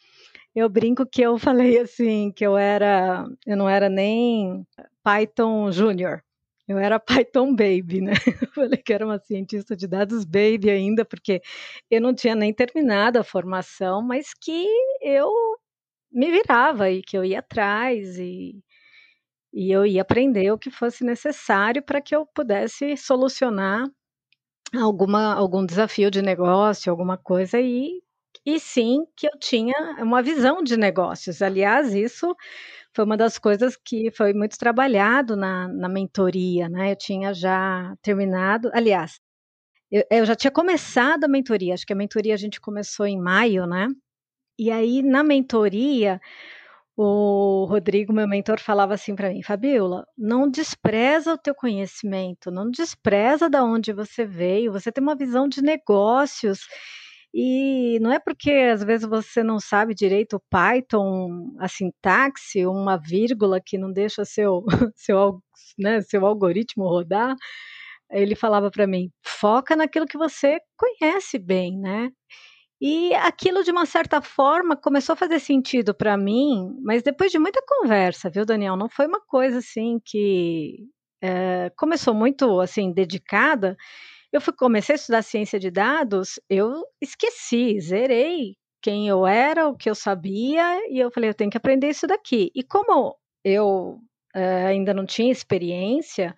Eu 0.56 0.70
brinco 0.70 1.06
que 1.06 1.22
eu 1.22 1.38
falei 1.78 1.80
assim, 1.80 2.32
que 2.34 2.46
eu 2.46 2.58
era, 2.58 3.26
eu 3.48 3.58
não 3.58 3.70
era 3.70 3.90
nem 3.90 4.66
Python 5.04 5.72
Júnior, 5.72 6.24
eu 6.70 6.78
era 6.78 7.00
Python 7.00 7.56
Baby, 7.56 8.00
né? 8.02 8.14
Eu 8.48 8.54
falei 8.54 8.78
que 8.78 8.94
era 8.94 9.04
uma 9.06 9.18
cientista 9.20 9.76
de 9.76 9.88
dados 9.88 10.24
baby 10.24 10.70
ainda, 10.70 11.04
porque 11.04 11.42
eu 11.90 12.00
não 12.00 12.14
tinha 12.14 12.36
nem 12.36 12.54
terminado 12.54 13.18
a 13.18 13.24
formação, 13.24 14.04
mas 14.04 14.34
que 14.36 14.68
eu 15.02 15.32
me 16.12 16.32
virava 16.32 16.92
e 16.92 17.02
que 17.02 17.18
eu 17.18 17.26
ia 17.26 17.40
atrás 17.40 18.18
e, 18.20 18.64
e 19.54 19.72
eu 19.72 19.86
ia 19.86 20.04
aprender 20.04 20.52
o 20.52 20.60
que 20.60 20.72
fosse 20.72 21.04
necessário 21.04 21.82
para 21.84 22.02
que 22.02 22.16
eu 22.16 22.26
pudesse 22.28 22.96
solucionar 22.98 23.88
alguma, 24.76 25.34
algum 25.36 25.66
desafio 25.66 26.12
de 26.12 26.22
negócio, 26.22 26.92
alguma 26.92 27.18
coisa 27.18 27.60
e 27.60 28.02
e 28.46 28.60
sim 28.60 29.06
que 29.16 29.28
eu 29.28 29.38
tinha 29.40 29.76
uma 30.00 30.22
visão 30.22 30.64
de 30.64 30.78
negócios. 30.78 31.42
Aliás, 31.42 31.94
isso 31.94 32.36
foi 32.96 33.06
uma 33.06 33.18
das 33.18 33.38
coisas 33.38 33.78
que 33.78 34.12
foi 34.12 34.34
muito 34.34 34.58
trabalhado 34.58 35.36
na, 35.36 35.68
na 35.68 35.90
mentoria, 35.90 36.70
né? 36.70 36.92
Eu 36.92 36.96
tinha 36.96 37.34
já 37.34 37.96
terminado, 38.02 38.70
aliás, 38.74 39.20
eu, 39.92 40.04
eu, 40.12 40.26
já 40.26 40.36
tinha 40.36 40.52
começado 40.52 41.24
a 41.26 41.28
mentoria, 41.28 41.74
acho 41.74 41.86
que 41.86 41.94
a 41.94 41.96
mentoria 41.96 42.34
a 42.34 42.38
gente 42.38 42.62
começou 42.62 43.06
em 43.08 43.20
maio, 43.20 43.66
né? 43.66 43.88
E 44.58 44.72
aí, 44.72 45.02
na 45.02 45.24
mentoria, 45.24 46.20
o 46.98 47.66
Rodrigo, 47.70 48.12
meu 48.14 48.28
mentor, 48.28 48.60
falava 48.60 48.94
assim 48.94 49.16
para 49.16 49.30
mim, 49.30 49.42
Fabiola, 49.42 50.06
não 50.18 50.50
despreza 50.50 51.34
o 51.34 51.38
teu 51.38 51.56
conhecimento, 51.56 52.52
não 52.52 52.70
despreza 52.70 53.50
da 53.50 53.64
onde 53.64 53.94
você 53.94 54.26
veio, 54.26 54.72
você 54.74 54.92
tem 54.92 55.02
uma 55.02 55.16
visão 55.16 55.48
de 55.48 55.62
negócios 55.62 56.68
e 57.34 58.00
não 58.02 58.12
é 58.12 58.20
porque 58.20 58.52
às 58.52 58.84
vezes 58.84 59.08
você 59.08 59.44
não 59.44 59.60
sabe 59.60 59.94
direito 59.96 60.38
o 60.38 60.42
Python, 60.50 61.56
a 61.60 61.68
sintaxe, 61.68 62.66
uma 62.66 62.98
vírgula 62.98 63.62
que 63.64 63.78
não 63.78 63.92
deixa 63.92 64.26
seu, 64.26 64.64
seu, 64.96 65.42
né, 65.78 66.02
seu 66.02 66.26
algoritmo 66.26 66.88
rodar, 66.88 67.36
ele 68.12 68.36
falava 68.36 68.72
para 68.72 68.88
mim: 68.88 69.12
foca 69.26 69.76
naquilo 69.76 70.08
que 70.08 70.18
você 70.18 70.60
conhece 70.78 71.38
bem, 71.40 71.78
né? 71.78 72.12
E 72.82 73.14
aquilo, 73.16 73.64
de 73.64 73.72
uma 73.72 73.86
certa 73.86 74.22
forma, 74.22 74.76
começou 74.76 75.14
a 75.14 75.16
fazer 75.18 75.40
sentido 75.40 75.94
para 75.94 76.16
mim, 76.18 76.74
mas 76.82 77.04
depois 77.04 77.32
de 77.32 77.38
muita 77.40 77.62
conversa, 77.68 78.30
viu, 78.30 78.46
Daniel? 78.46 78.78
Não 78.78 78.90
foi 78.90 79.06
uma 79.08 79.20
coisa 79.22 79.60
assim 79.60 80.00
que 80.06 80.78
é, 81.22 81.70
começou 81.78 82.14
muito 82.14 82.60
assim 82.62 82.94
dedicada. 82.94 83.76
Eu 84.32 84.40
fui, 84.42 84.54
comecei 84.54 84.94
a 84.94 84.98
estudar 84.98 85.24
ciência 85.24 85.60
de 85.60 85.72
dados, 85.72 86.40
eu 86.50 86.84
esqueci, 87.02 87.80
zerei 87.82 88.56
quem 88.82 89.08
eu 89.08 89.26
era, 89.26 89.68
o 89.68 89.76
que 89.76 89.90
eu 89.90 89.96
sabia, 89.96 90.88
e 90.90 91.00
eu 91.00 91.12
falei, 91.12 91.30
eu 91.30 91.34
tenho 91.34 91.50
que 91.50 91.58
aprender 91.58 91.90
isso 91.90 92.08
daqui. 92.08 92.52
E 92.56 92.64
como 92.64 93.18
eu 93.44 94.00
é, 94.36 94.68
ainda 94.68 94.94
não 94.94 95.06
tinha 95.06 95.32
experiência, 95.32 96.36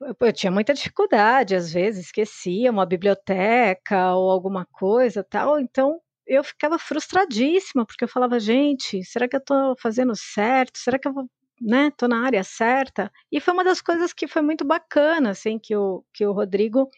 eu, 0.00 0.16
eu 0.20 0.32
tinha 0.32 0.50
muita 0.50 0.74
dificuldade, 0.74 1.54
às 1.54 1.72
vezes 1.72 2.06
esquecia 2.06 2.70
uma 2.70 2.86
biblioteca 2.86 4.14
ou 4.14 4.30
alguma 4.30 4.66
coisa 4.66 5.24
tal, 5.24 5.60
então 5.60 6.00
eu 6.26 6.42
ficava 6.44 6.78
frustradíssima, 6.78 7.86
porque 7.86 8.04
eu 8.04 8.08
falava, 8.08 8.40
gente, 8.40 9.04
será 9.04 9.28
que 9.28 9.36
eu 9.36 9.40
estou 9.40 9.76
fazendo 9.78 10.14
certo? 10.16 10.78
Será 10.78 10.98
que 10.98 11.08
eu 11.08 11.14
né, 11.60 11.90
tô 11.96 12.08
na 12.08 12.24
área 12.24 12.44
certa? 12.44 13.10
E 13.30 13.40
foi 13.40 13.54
uma 13.54 13.64
das 13.64 13.80
coisas 13.80 14.12
que 14.12 14.26
foi 14.26 14.42
muito 14.42 14.64
bacana, 14.64 15.30
assim, 15.30 15.58
que 15.58 15.76
o, 15.76 16.04
que 16.12 16.26
o 16.26 16.32
Rodrigo, 16.32 16.88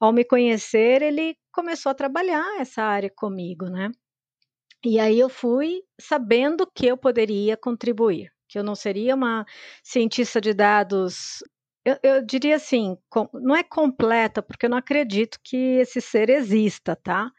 ao 0.00 0.12
me 0.12 0.24
conhecer, 0.24 1.02
ele 1.02 1.36
começou 1.52 1.90
a 1.90 1.94
trabalhar 1.94 2.60
essa 2.60 2.82
área 2.82 3.10
comigo, 3.14 3.66
né? 3.66 3.90
E 4.84 4.98
aí 4.98 5.18
eu 5.18 5.28
fui 5.28 5.82
sabendo 6.00 6.66
que 6.74 6.86
eu 6.86 6.96
poderia 6.96 7.56
contribuir, 7.56 8.32
que 8.48 8.58
eu 8.58 8.64
não 8.64 8.74
seria 8.74 9.14
uma 9.14 9.44
cientista 9.82 10.40
de 10.40 10.54
dados 10.54 11.42
eu, 11.84 11.98
eu, 12.02 12.22
diria 12.24 12.56
assim, 12.56 12.96
com, 13.08 13.28
não 13.32 13.56
é 13.56 13.62
completa, 13.62 14.42
porque 14.42 14.66
eu 14.66 14.70
não 14.70 14.76
acredito 14.78 15.38
que 15.42 15.56
esse 15.56 16.00
ser 16.00 16.28
exista, 16.28 16.94
tá? 16.94 17.30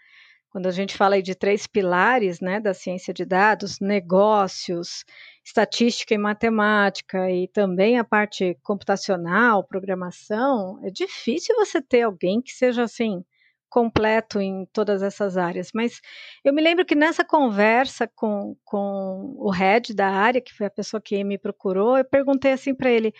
Quando 0.51 0.67
a 0.67 0.71
gente 0.71 0.97
fala 0.97 1.15
aí 1.15 1.21
de 1.21 1.33
três 1.33 1.65
pilares, 1.65 2.41
né, 2.41 2.59
da 2.59 2.73
ciência 2.73 3.13
de 3.13 3.23
dados, 3.23 3.79
negócios, 3.79 5.05
estatística 5.45 6.13
e 6.13 6.17
matemática, 6.17 7.31
e 7.31 7.47
também 7.47 7.97
a 7.97 8.03
parte 8.03 8.57
computacional, 8.61 9.65
programação, 9.65 10.77
é 10.83 10.91
difícil 10.91 11.55
você 11.55 11.81
ter 11.81 12.01
alguém 12.01 12.41
que 12.41 12.51
seja 12.51 12.83
assim 12.83 13.23
completo 13.69 14.41
em 14.41 14.65
todas 14.73 15.01
essas 15.01 15.37
áreas. 15.37 15.69
Mas 15.73 16.01
eu 16.43 16.53
me 16.53 16.61
lembro 16.61 16.85
que 16.85 16.95
nessa 16.95 17.23
conversa 17.23 18.05
com, 18.13 18.57
com 18.65 19.33
o 19.37 19.49
head 19.49 19.93
da 19.95 20.09
área, 20.09 20.41
que 20.41 20.53
foi 20.53 20.67
a 20.67 20.71
pessoa 20.71 21.01
que 21.01 21.23
me 21.23 21.37
procurou, 21.37 21.97
eu 21.97 22.03
perguntei 22.03 22.51
assim 22.51 22.75
para 22.75 22.91
ele: 22.91 23.13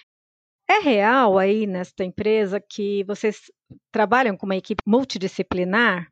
é 0.70 0.80
real 0.80 1.38
aí 1.38 1.66
nesta 1.66 2.04
empresa 2.04 2.60
que 2.60 3.06
vocês 3.06 3.52
trabalham 3.92 4.36
com 4.36 4.46
uma 4.46 4.58
equipe 4.58 4.84
multidisciplinar? 4.86 6.11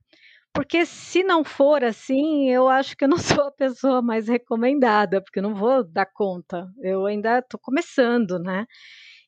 Porque 0.54 0.86
se 0.86 1.24
não 1.24 1.44
for 1.44 1.84
assim, 1.84 2.50
eu 2.50 2.68
acho 2.68 2.96
que 2.98 3.04
eu 3.06 3.10
não 3.10 3.18
sou 3.42 3.46
a 3.48 3.52
pessoa 3.52 4.02
mais 4.02 4.28
recomendada, 4.28 5.22
porque 5.22 5.40
eu 5.40 5.44
não 5.44 5.56
vou 5.56 5.84
dar 5.84 6.06
conta. 6.08 6.68
Eu 6.82 7.06
ainda 7.06 7.40
estou 7.40 7.60
começando, 7.60 8.40
né? 8.40 8.66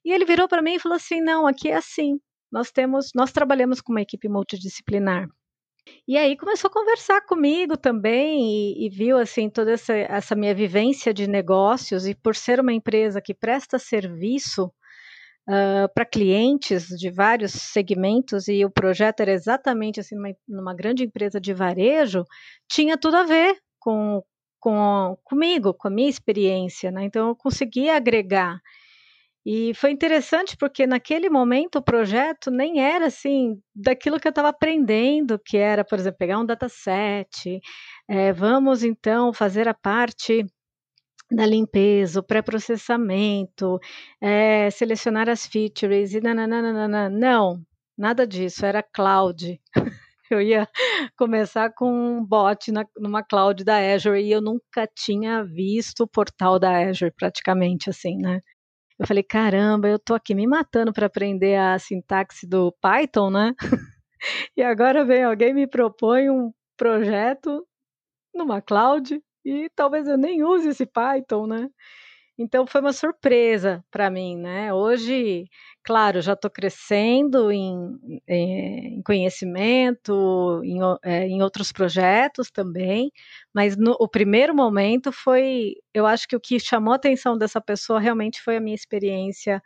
E 0.05 0.11
ele 0.13 0.25
virou 0.25 0.47
para 0.47 0.61
mim 0.61 0.75
e 0.75 0.79
falou 0.79 0.95
assim: 0.95 1.21
"Não, 1.21 1.47
aqui 1.47 1.69
é 1.69 1.75
assim. 1.75 2.19
Nós 2.51 2.71
temos, 2.71 3.11
nós 3.15 3.31
trabalhamos 3.31 3.81
com 3.81 3.91
uma 3.93 4.01
equipe 4.01 4.29
multidisciplinar." 4.29 5.27
E 6.07 6.17
aí 6.17 6.37
começou 6.37 6.69
a 6.69 6.73
conversar 6.73 7.21
comigo 7.25 7.75
também 7.77 8.39
e, 8.75 8.85
e 8.87 8.89
viu 8.89 9.17
assim 9.17 9.49
toda 9.49 9.71
essa, 9.71 9.93
essa 9.93 10.35
minha 10.35 10.53
vivência 10.53 11.13
de 11.13 11.27
negócios 11.27 12.05
e 12.07 12.13
por 12.15 12.35
ser 12.35 12.59
uma 12.59 12.73
empresa 12.73 13.21
que 13.21 13.33
presta 13.33 13.79
serviço 13.79 14.71
uh, 15.51 15.93
para 15.93 16.05
clientes 16.05 16.87
de 16.87 17.09
vários 17.09 17.51
segmentos 17.51 18.47
e 18.47 18.63
o 18.63 18.71
projeto 18.71 19.19
era 19.19 19.31
exatamente 19.31 19.99
assim 19.99 20.15
numa, 20.47 20.73
grande 20.73 21.03
empresa 21.03 21.39
de 21.39 21.53
varejo, 21.53 22.23
tinha 22.69 22.97
tudo 22.97 23.17
a 23.17 23.23
ver 23.23 23.57
com, 23.79 24.23
com 24.59 25.17
comigo, 25.23 25.73
com 25.73 25.89
a 25.89 25.91
minha 25.91 26.09
experiência, 26.09 26.91
né? 26.91 27.03
Então 27.03 27.29
eu 27.29 27.35
consegui 27.35 27.89
agregar. 27.89 28.59
E 29.45 29.73
foi 29.73 29.89
interessante 29.91 30.55
porque 30.55 30.85
naquele 30.85 31.27
momento 31.27 31.77
o 31.77 31.81
projeto 31.83 32.51
nem 32.51 32.79
era 32.79 33.07
assim 33.07 33.59
daquilo 33.75 34.19
que 34.19 34.27
eu 34.27 34.29
estava 34.29 34.49
aprendendo, 34.49 35.39
que 35.43 35.57
era, 35.57 35.83
por 35.83 35.97
exemplo, 35.97 36.19
pegar 36.19 36.37
um 36.39 36.45
dataset, 36.45 37.59
é, 38.07 38.31
vamos 38.31 38.83
então 38.83 39.33
fazer 39.33 39.67
a 39.67 39.73
parte 39.73 40.45
da 41.31 41.45
limpeza, 41.45 42.19
o 42.19 42.23
pré-processamento, 42.23 43.79
é, 44.19 44.69
selecionar 44.69 45.29
as 45.29 45.45
features 45.45 46.13
e 46.13 46.19
nananana. 46.21 47.09
Não, 47.09 47.61
nada 47.97 48.27
disso, 48.27 48.65
era 48.65 48.83
cloud. 48.83 49.59
eu 50.29 50.41
ia 50.41 50.67
começar 51.17 51.71
com 51.73 51.91
um 51.91 52.25
bot 52.25 52.71
na, 52.71 52.85
numa 52.97 53.23
cloud 53.23 53.63
da 53.63 53.77
Azure 53.77 54.21
e 54.21 54.31
eu 54.31 54.41
nunca 54.41 54.87
tinha 54.95 55.43
visto 55.43 56.03
o 56.03 56.07
portal 56.07 56.59
da 56.59 56.87
Azure 56.87 57.11
praticamente 57.11 57.89
assim, 57.89 58.17
né? 58.17 58.39
Eu 58.99 59.07
falei, 59.07 59.23
caramba, 59.23 59.87
eu 59.87 59.97
tô 59.97 60.13
aqui 60.13 60.35
me 60.35 60.45
matando 60.45 60.93
para 60.93 61.07
aprender 61.07 61.55
a 61.55 61.79
sintaxe 61.79 62.45
do 62.47 62.71
Python, 62.81 63.31
né? 63.31 63.53
e 64.55 64.61
agora 64.61 65.03
vem 65.03 65.23
alguém 65.23 65.53
me 65.53 65.67
propõe 65.67 66.29
um 66.29 66.51
projeto 66.77 67.65
numa 68.33 68.61
cloud 68.61 69.19
e 69.45 69.69
talvez 69.75 70.07
eu 70.07 70.17
nem 70.17 70.43
use 70.43 70.69
esse 70.69 70.85
Python, 70.85 71.47
né? 71.47 71.69
Então 72.37 72.65
foi 72.65 72.81
uma 72.81 72.93
surpresa 72.93 73.83
para 73.91 74.09
mim, 74.09 74.35
né? 74.37 74.73
Hoje, 74.73 75.45
claro, 75.83 76.21
já 76.21 76.33
estou 76.33 76.49
crescendo 76.49 77.51
em, 77.51 77.99
em, 78.27 79.01
conhecimento, 79.03 80.61
em, 80.63 80.79
é, 81.03 81.27
em, 81.27 81.41
outros 81.43 81.71
projetos 81.71 82.49
também, 82.49 83.11
mas 83.53 83.77
no, 83.77 83.95
o 83.99 84.07
primeiro 84.07 84.55
momento 84.55 85.11
foi, 85.11 85.75
eu 85.93 86.07
acho 86.07 86.27
que 86.27 86.35
o 86.35 86.39
que 86.39 86.59
chamou 86.59 86.93
a 86.93 86.95
atenção 86.95 87.37
dessa 87.37 87.61
pessoa 87.61 87.99
realmente 87.99 88.41
foi 88.41 88.57
a 88.57 88.61
minha 88.61 88.75
experiência 88.75 89.61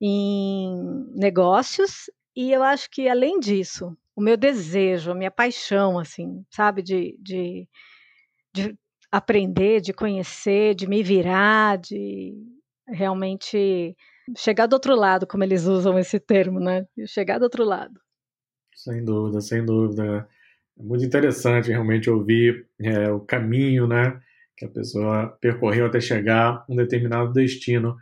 em 0.00 0.74
negócios 1.14 2.10
e 2.36 2.52
eu 2.52 2.62
acho 2.62 2.90
que 2.90 3.08
além 3.08 3.40
disso, 3.40 3.96
o 4.16 4.20
meu 4.22 4.36
desejo, 4.36 5.12
a 5.12 5.14
minha 5.14 5.30
paixão, 5.30 5.98
assim, 5.98 6.44
sabe, 6.50 6.82
de, 6.82 7.16
de 7.20 7.68
de 8.54 8.76
aprender, 9.12 9.82
de 9.82 9.92
conhecer, 9.92 10.74
de 10.74 10.88
me 10.88 11.02
virar, 11.02 11.76
de 11.76 12.34
realmente 12.88 13.94
chegar 14.36 14.66
do 14.66 14.72
outro 14.72 14.96
lado, 14.96 15.26
como 15.26 15.44
eles 15.44 15.66
usam 15.66 15.98
esse 15.98 16.18
termo, 16.18 16.58
né? 16.58 16.86
Chegar 17.06 17.38
do 17.38 17.44
outro 17.44 17.62
lado. 17.62 18.00
Sem 18.74 19.04
dúvida, 19.04 19.40
sem 19.42 19.64
dúvida. 19.64 20.26
É 20.78 20.82
muito 20.82 21.04
interessante 21.04 21.68
realmente 21.68 22.08
ouvir 22.08 22.66
é, 22.80 23.10
o 23.10 23.20
caminho, 23.20 23.86
né? 23.86 24.18
Que 24.56 24.64
a 24.64 24.70
pessoa 24.70 25.28
percorreu 25.40 25.86
até 25.86 26.00
chegar 26.00 26.48
a 26.48 26.64
um 26.68 26.76
determinado 26.76 27.32
destino. 27.32 27.96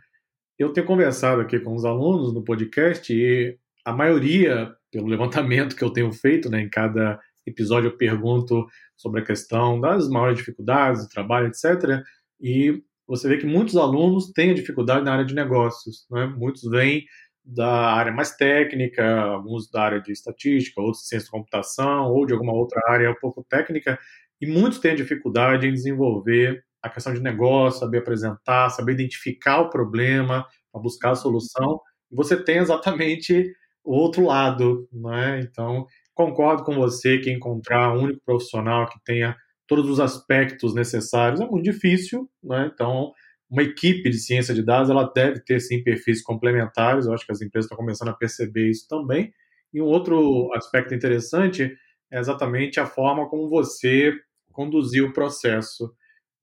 Eu 0.57 0.71
tenho 0.71 0.87
conversado 0.87 1.41
aqui 1.41 1.59
com 1.59 1.75
os 1.75 1.83
alunos 1.83 2.33
no 2.33 2.43
podcast 2.43 3.13
e 3.13 3.57
a 3.83 3.91
maioria, 3.91 4.73
pelo 4.91 5.07
levantamento 5.09 5.75
que 5.75 5.83
eu 5.83 5.91
tenho 5.91 6.11
feito 6.13 6.49
né, 6.49 6.61
em 6.61 6.69
cada 6.69 7.19
episódio 7.45 7.89
eu 7.89 7.97
pergunto 7.97 8.67
sobre 8.95 9.21
a 9.21 9.25
questão 9.25 9.79
das 9.79 10.07
maiores 10.07 10.37
dificuldades 10.37 11.03
do 11.03 11.09
trabalho, 11.09 11.47
etc. 11.47 12.03
E 12.39 12.83
você 13.07 13.27
vê 13.27 13.37
que 13.37 13.45
muitos 13.45 13.75
alunos 13.75 14.31
têm 14.31 14.53
dificuldade 14.53 15.03
na 15.03 15.13
área 15.13 15.25
de 15.25 15.35
negócios. 15.35 16.05
Né? 16.09 16.25
Muitos 16.27 16.63
vêm 16.69 17.05
da 17.43 17.93
área 17.93 18.11
mais 18.11 18.35
técnica, 18.35 19.21
alguns 19.21 19.69
da 19.69 19.81
área 19.81 20.01
de 20.01 20.11
estatística, 20.11 20.79
outros 20.79 21.03
de 21.03 21.09
ciência 21.09 21.25
de 21.25 21.31
computação, 21.31 22.11
ou 22.11 22.25
de 22.25 22.33
alguma 22.33 22.53
outra 22.53 22.79
área 22.87 23.11
um 23.11 23.15
pouco 23.15 23.43
técnica, 23.49 23.99
e 24.39 24.47
muitos 24.47 24.79
têm 24.79 24.95
dificuldade 24.95 25.67
em 25.67 25.73
desenvolver 25.73 26.63
a 26.81 26.89
questão 26.89 27.13
de 27.13 27.21
negócio, 27.21 27.79
saber 27.79 27.99
apresentar, 27.99 28.69
saber 28.69 28.93
identificar 28.93 29.61
o 29.61 29.69
problema, 29.69 30.47
buscar 30.73 31.11
a 31.11 31.15
solução. 31.15 31.79
Você 32.11 32.41
tem 32.41 32.57
exatamente 32.57 33.53
o 33.83 33.95
outro 33.95 34.25
lado, 34.25 34.87
né? 34.91 35.41
Então, 35.41 35.85
Concordo 36.25 36.63
com 36.63 36.75
você 36.75 37.17
que 37.17 37.31
encontrar 37.31 37.97
um 37.97 38.03
único 38.03 38.21
profissional 38.23 38.87
que 38.87 38.99
tenha 39.03 39.35
todos 39.65 39.89
os 39.89 39.99
aspectos 39.99 40.75
necessários 40.75 41.41
é 41.41 41.47
muito 41.47 41.63
difícil, 41.63 42.29
né? 42.43 42.69
Então, 42.71 43.11
uma 43.49 43.63
equipe 43.63 44.07
de 44.07 44.19
ciência 44.19 44.53
de 44.53 44.63
dados 44.63 44.91
ela 44.91 45.11
deve 45.15 45.39
ter 45.39 45.59
sim 45.59 45.81
perfis 45.83 46.21
complementares. 46.21 47.07
Eu 47.07 47.13
acho 47.13 47.25
que 47.25 47.31
as 47.31 47.41
empresas 47.41 47.65
estão 47.65 47.75
começando 47.75 48.09
a 48.09 48.13
perceber 48.13 48.69
isso 48.69 48.85
também. 48.87 49.33
E 49.73 49.81
um 49.81 49.85
outro 49.85 50.47
aspecto 50.53 50.93
interessante 50.93 51.75
é 52.11 52.19
exatamente 52.19 52.79
a 52.79 52.85
forma 52.85 53.27
como 53.27 53.49
você 53.49 54.13
conduziu 54.51 55.07
o 55.07 55.13
processo, 55.13 55.91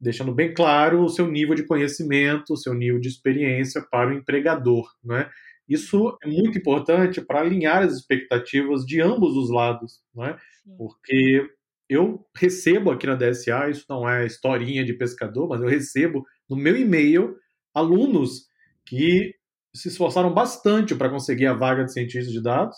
deixando 0.01 0.35
bem 0.35 0.53
claro 0.53 1.05
o 1.05 1.09
seu 1.09 1.29
nível 1.31 1.55
de 1.55 1.65
conhecimento, 1.65 2.55
o 2.55 2.57
seu 2.57 2.75
nível 2.75 2.99
de 2.99 3.07
experiência 3.07 3.81
para 3.89 4.11
o 4.11 4.13
empregador, 4.13 4.89
né? 5.05 5.31
Isso 5.69 6.17
é 6.23 6.27
muito 6.27 6.59
importante 6.59 7.21
para 7.21 7.41
alinhar 7.41 7.83
as 7.83 7.95
expectativas 7.95 8.85
de 8.85 9.01
ambos 9.01 9.37
os 9.37 9.51
lados, 9.51 10.01
não 10.15 10.25
é? 10.25 10.37
Porque 10.77 11.47
eu 11.89 12.25
recebo 12.37 12.91
aqui 12.91 13.07
na 13.07 13.15
DSA, 13.15 13.71
isso 13.71 13.85
não 13.89 14.09
é 14.09 14.27
historinha 14.27 14.85
de 14.85 14.93
pescador, 14.95 15.49
mas 15.49 15.61
eu 15.61 15.69
recebo 15.69 16.25
no 16.49 16.57
meu 16.57 16.77
e-mail 16.77 17.37
alunos 17.75 18.47
que 18.87 19.35
se 19.75 19.89
esforçaram 19.89 20.33
bastante 20.33 20.95
para 20.95 21.11
conseguir 21.11 21.47
a 21.47 21.55
vaga 21.55 21.85
de 21.85 21.93
cientista 21.93 22.31
de 22.33 22.43
dados, 22.43 22.77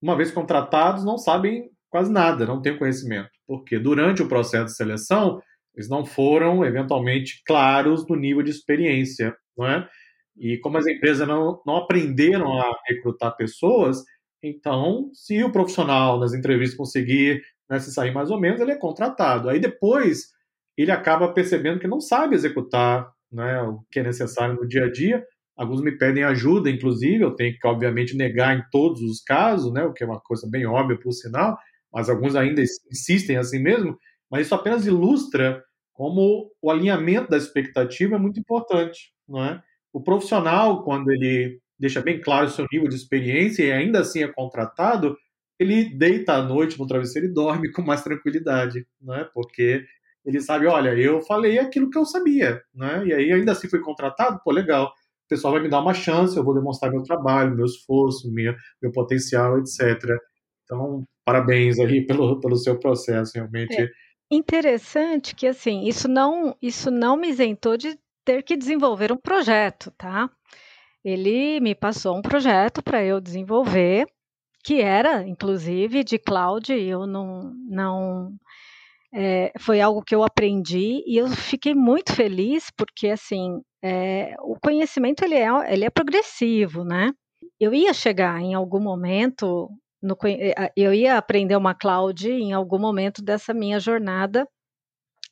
uma 0.00 0.16
vez 0.16 0.30
contratados, 0.30 1.04
não 1.04 1.18
sabem 1.18 1.70
quase 1.90 2.10
nada, 2.10 2.46
não 2.46 2.62
têm 2.62 2.78
conhecimento. 2.78 3.30
Porque 3.46 3.78
durante 3.78 4.22
o 4.22 4.28
processo 4.28 4.66
de 4.66 4.76
seleção, 4.76 5.42
eles 5.74 5.88
não 5.88 6.06
foram 6.06 6.64
eventualmente 6.64 7.42
claros 7.44 8.06
no 8.08 8.16
nível 8.16 8.42
de 8.42 8.50
experiência, 8.50 9.36
não 9.56 9.66
é? 9.66 9.88
E 10.36 10.58
como 10.58 10.78
as 10.78 10.86
empresas 10.86 11.26
não, 11.26 11.60
não 11.66 11.76
aprenderam 11.76 12.52
a 12.58 12.72
recrutar 12.88 13.36
pessoas, 13.36 14.02
então, 14.42 15.10
se 15.12 15.42
o 15.44 15.52
profissional 15.52 16.18
nas 16.18 16.32
entrevistas 16.32 16.76
conseguir 16.76 17.42
né, 17.68 17.78
se 17.78 17.92
sair 17.92 18.12
mais 18.12 18.30
ou 18.30 18.40
menos, 18.40 18.60
ele 18.60 18.72
é 18.72 18.76
contratado. 18.76 19.48
Aí 19.48 19.60
depois 19.60 20.28
ele 20.76 20.90
acaba 20.90 21.32
percebendo 21.32 21.78
que 21.78 21.86
não 21.86 22.00
sabe 22.00 22.34
executar 22.34 23.10
né, 23.30 23.62
o 23.62 23.84
que 23.90 24.00
é 24.00 24.02
necessário 24.02 24.56
no 24.56 24.66
dia 24.66 24.84
a 24.86 24.90
dia. 24.90 25.24
Alguns 25.56 25.82
me 25.82 25.92
pedem 25.92 26.24
ajuda, 26.24 26.70
inclusive, 26.70 27.22
eu 27.22 27.34
tenho 27.34 27.54
que, 27.58 27.66
obviamente, 27.66 28.16
negar 28.16 28.56
em 28.56 28.62
todos 28.72 29.02
os 29.02 29.20
casos, 29.22 29.72
né, 29.72 29.84
o 29.84 29.92
que 29.92 30.02
é 30.02 30.06
uma 30.06 30.20
coisa 30.20 30.48
bem 30.50 30.64
óbvia, 30.66 30.98
por 30.98 31.12
sinal, 31.12 31.58
mas 31.92 32.08
alguns 32.08 32.34
ainda 32.34 32.62
insistem 32.62 33.36
assim 33.36 33.58
mesmo. 33.58 33.98
Mas 34.30 34.46
isso 34.46 34.54
apenas 34.54 34.86
ilustra 34.86 35.62
como 35.92 36.50
o 36.62 36.70
alinhamento 36.70 37.28
da 37.28 37.36
expectativa 37.36 38.16
é 38.16 38.18
muito 38.18 38.40
importante. 38.40 39.12
Não 39.28 39.44
é? 39.44 39.62
O 39.92 40.02
profissional, 40.02 40.84
quando 40.84 41.10
ele 41.10 41.60
deixa 41.78 42.00
bem 42.00 42.20
claro 42.20 42.46
o 42.46 42.50
seu 42.50 42.66
nível 42.70 42.88
de 42.88 42.94
experiência 42.94 43.64
e 43.64 43.72
ainda 43.72 44.00
assim 44.00 44.22
é 44.22 44.28
contratado, 44.28 45.16
ele 45.58 45.84
deita 45.84 46.34
à 46.34 46.42
noite 46.42 46.78
no 46.78 46.86
travesseiro 46.86 47.28
e 47.28 47.32
dorme 47.32 47.70
com 47.72 47.82
mais 47.82 48.02
tranquilidade, 48.02 48.86
né? 49.00 49.28
Porque 49.34 49.84
ele 50.24 50.40
sabe, 50.40 50.66
olha, 50.66 50.94
eu 50.94 51.20
falei 51.22 51.58
aquilo 51.58 51.90
que 51.90 51.98
eu 51.98 52.04
sabia, 52.04 52.62
né? 52.74 53.06
E 53.06 53.12
aí 53.12 53.32
ainda 53.32 53.52
assim 53.52 53.68
fui 53.68 53.80
contratado, 53.80 54.40
pô, 54.44 54.50
legal. 54.50 54.86
O 54.86 55.28
pessoal 55.28 55.54
vai 55.54 55.62
me 55.62 55.68
dar 55.68 55.80
uma 55.80 55.94
chance, 55.94 56.36
eu 56.36 56.44
vou 56.44 56.54
demonstrar 56.54 56.90
meu 56.90 57.02
trabalho, 57.02 57.56
meu 57.56 57.64
esforço, 57.64 58.32
minha, 58.32 58.54
meu 58.82 58.90
potencial, 58.90 59.58
etc. 59.58 59.80
Então, 60.64 61.04
parabéns 61.24 61.78
aí 61.78 62.04
pelo, 62.06 62.40
pelo 62.40 62.56
seu 62.56 62.78
processo, 62.78 63.32
realmente. 63.34 63.80
É 63.80 63.88
interessante 64.36 65.34
que 65.34 65.46
assim, 65.46 65.86
isso 65.86 66.08
não, 66.08 66.56
isso 66.60 66.90
não 66.90 67.16
me 67.16 67.28
isentou 67.28 67.76
de 67.76 67.98
ter 68.30 68.44
que 68.44 68.56
desenvolver 68.56 69.10
um 69.10 69.16
projeto, 69.16 69.90
tá? 69.98 70.30
Ele 71.04 71.58
me 71.58 71.74
passou 71.74 72.16
um 72.16 72.22
projeto 72.22 72.80
para 72.80 73.04
eu 73.04 73.20
desenvolver, 73.20 74.06
que 74.64 74.80
era, 74.80 75.26
inclusive, 75.26 76.04
de 76.04 76.16
cloud. 76.16 76.72
Eu 76.72 77.08
não, 77.08 77.52
não 77.68 78.32
é, 79.12 79.52
foi 79.58 79.80
algo 79.80 80.04
que 80.04 80.14
eu 80.14 80.22
aprendi 80.22 81.02
e 81.04 81.16
eu 81.16 81.26
fiquei 81.28 81.74
muito 81.74 82.14
feliz 82.14 82.70
porque, 82.76 83.08
assim, 83.08 83.60
é, 83.82 84.36
o 84.42 84.56
conhecimento 84.62 85.24
ele 85.24 85.34
é, 85.34 85.48
ele 85.72 85.84
é 85.84 85.90
progressivo, 85.90 86.84
né? 86.84 87.10
Eu 87.58 87.74
ia 87.74 87.92
chegar 87.92 88.40
em 88.40 88.54
algum 88.54 88.80
momento, 88.80 89.68
no, 90.00 90.16
eu 90.76 90.94
ia 90.94 91.16
aprender 91.16 91.56
uma 91.56 91.74
cloud 91.74 92.30
em 92.30 92.52
algum 92.52 92.78
momento 92.78 93.22
dessa 93.24 93.52
minha 93.52 93.80
jornada 93.80 94.46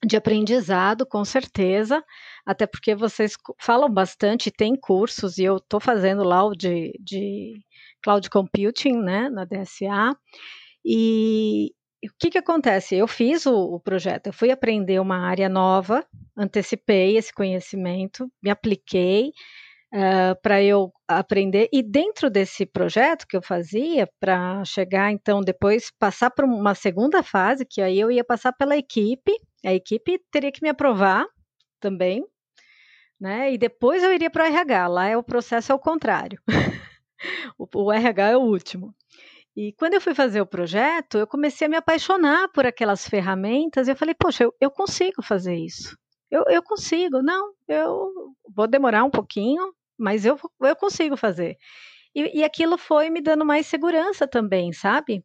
de 0.05 0.17
aprendizado, 0.17 1.05
com 1.07 1.25
certeza, 1.25 2.02
até 2.47 2.67
porque 2.67 2.95
vocês 2.95 3.35
falam 3.61 3.90
bastante, 3.90 4.50
tem 4.50 4.75
cursos, 4.76 5.38
e 5.38 5.45
eu 5.45 5.57
estou 5.57 5.81
fazendo 5.81 6.23
lá 6.23 6.45
o 6.45 6.55
de, 6.55 6.93
de 7.00 7.61
Cloud 8.02 8.31
Computing, 8.31 8.99
né, 8.99 9.28
na 9.28 9.45
DSA, 9.45 10.17
e 10.85 11.73
o 12.05 12.14
que, 12.19 12.31
que 12.31 12.38
acontece? 12.38 12.95
Eu 12.95 13.09
fiz 13.09 13.45
o, 13.45 13.55
o 13.75 13.81
projeto, 13.81 14.28
eu 14.28 14.33
fui 14.33 14.50
aprender 14.50 15.00
uma 15.00 15.19
área 15.19 15.49
nova, 15.49 16.07
antecipei 16.37 17.17
esse 17.17 17.33
conhecimento, 17.33 18.31
me 18.42 18.51
apliquei, 18.51 19.33
Uh, 19.90 20.37
para 20.42 20.62
eu 20.62 20.92
aprender. 21.09 21.66
E 21.72 21.83
dentro 21.83 22.29
desse 22.29 22.66
projeto 22.66 23.27
que 23.27 23.35
eu 23.35 23.40
fazia, 23.40 24.07
para 24.20 24.62
chegar 24.62 25.11
então 25.11 25.40
depois 25.40 25.90
passar 25.99 26.31
para 26.31 26.44
uma 26.44 26.75
segunda 26.75 27.22
fase, 27.22 27.64
que 27.64 27.81
aí 27.81 27.99
eu 27.99 28.11
ia 28.11 28.22
passar 28.22 28.53
pela 28.53 28.77
equipe, 28.77 29.33
a 29.64 29.73
equipe 29.75 30.21
teria 30.31 30.53
que 30.53 30.62
me 30.62 30.68
aprovar 30.68 31.27
também, 31.81 32.25
né? 33.21 33.53
E 33.53 33.59
depois 33.59 34.03
eu 34.03 34.12
iria 34.12 34.31
para 34.31 34.44
o 34.44 34.47
RH. 34.47 34.87
Lá 34.88 35.09
é 35.09 35.16
o 35.16 35.23
processo 35.23 35.73
ao 35.73 35.79
contrário. 35.79 36.40
o, 37.59 37.66
o 37.75 37.92
RH 37.92 38.29
é 38.31 38.37
o 38.37 38.42
último. 38.42 38.94
E 39.57 39.73
quando 39.73 39.94
eu 39.94 40.01
fui 40.01 40.14
fazer 40.14 40.40
o 40.40 40.47
projeto, 40.47 41.18
eu 41.18 41.27
comecei 41.27 41.66
a 41.66 41.71
me 41.71 41.77
apaixonar 41.77 42.49
por 42.53 42.64
aquelas 42.64 43.09
ferramentas. 43.09 43.88
E 43.88 43.90
eu 43.90 43.97
falei, 43.97 44.14
poxa, 44.14 44.44
eu, 44.44 44.55
eu 44.61 44.71
consigo 44.71 45.23
fazer 45.23 45.57
isso. 45.57 45.97
Eu, 46.31 46.44
eu 46.49 46.62
consigo. 46.62 47.23
Não, 47.23 47.53
eu 47.66 48.12
vou 48.55 48.68
demorar 48.68 49.03
um 49.05 49.11
pouquinho, 49.11 49.73
mas 49.99 50.25
eu, 50.25 50.38
eu 50.61 50.77
consigo 50.77 51.16
fazer. 51.16 51.57
E, 52.14 52.40
e 52.40 52.44
aquilo 52.44 52.79
foi 52.79 53.11
me 53.11 53.21
dando 53.21 53.44
mais 53.44 53.66
segurança 53.66 54.29
também, 54.29 54.73
sabe? 54.73 55.25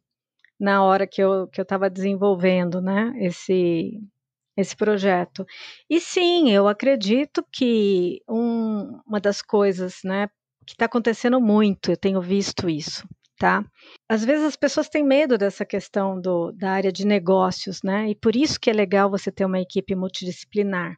Na 0.58 0.84
hora 0.84 1.06
que 1.06 1.22
eu 1.22 1.48
que 1.48 1.60
eu 1.60 1.64
estava 1.64 1.90
desenvolvendo, 1.90 2.80
né? 2.80 3.12
Esse 3.20 4.00
esse 4.56 4.76
projeto. 4.76 5.44
E 5.88 6.00
sim, 6.00 6.50
eu 6.50 6.68
acredito 6.68 7.44
que 7.52 8.20
um, 8.28 9.00
uma 9.06 9.20
das 9.20 9.42
coisas, 9.42 10.00
né, 10.04 10.28
que 10.66 10.74
está 10.74 10.86
acontecendo 10.86 11.40
muito, 11.40 11.90
eu 11.90 11.96
tenho 11.96 12.20
visto 12.20 12.68
isso, 12.68 13.06
tá? 13.38 13.64
Às 14.08 14.24
vezes 14.24 14.44
as 14.44 14.56
pessoas 14.56 14.88
têm 14.88 15.04
medo 15.04 15.36
dessa 15.36 15.64
questão 15.64 16.20
do, 16.20 16.52
da 16.52 16.70
área 16.70 16.92
de 16.92 17.06
negócios, 17.06 17.82
né? 17.82 18.08
E 18.08 18.14
por 18.14 18.34
isso 18.36 18.58
que 18.60 18.70
é 18.70 18.72
legal 18.72 19.10
você 19.10 19.30
ter 19.30 19.44
uma 19.44 19.60
equipe 19.60 19.94
multidisciplinar. 19.94 20.96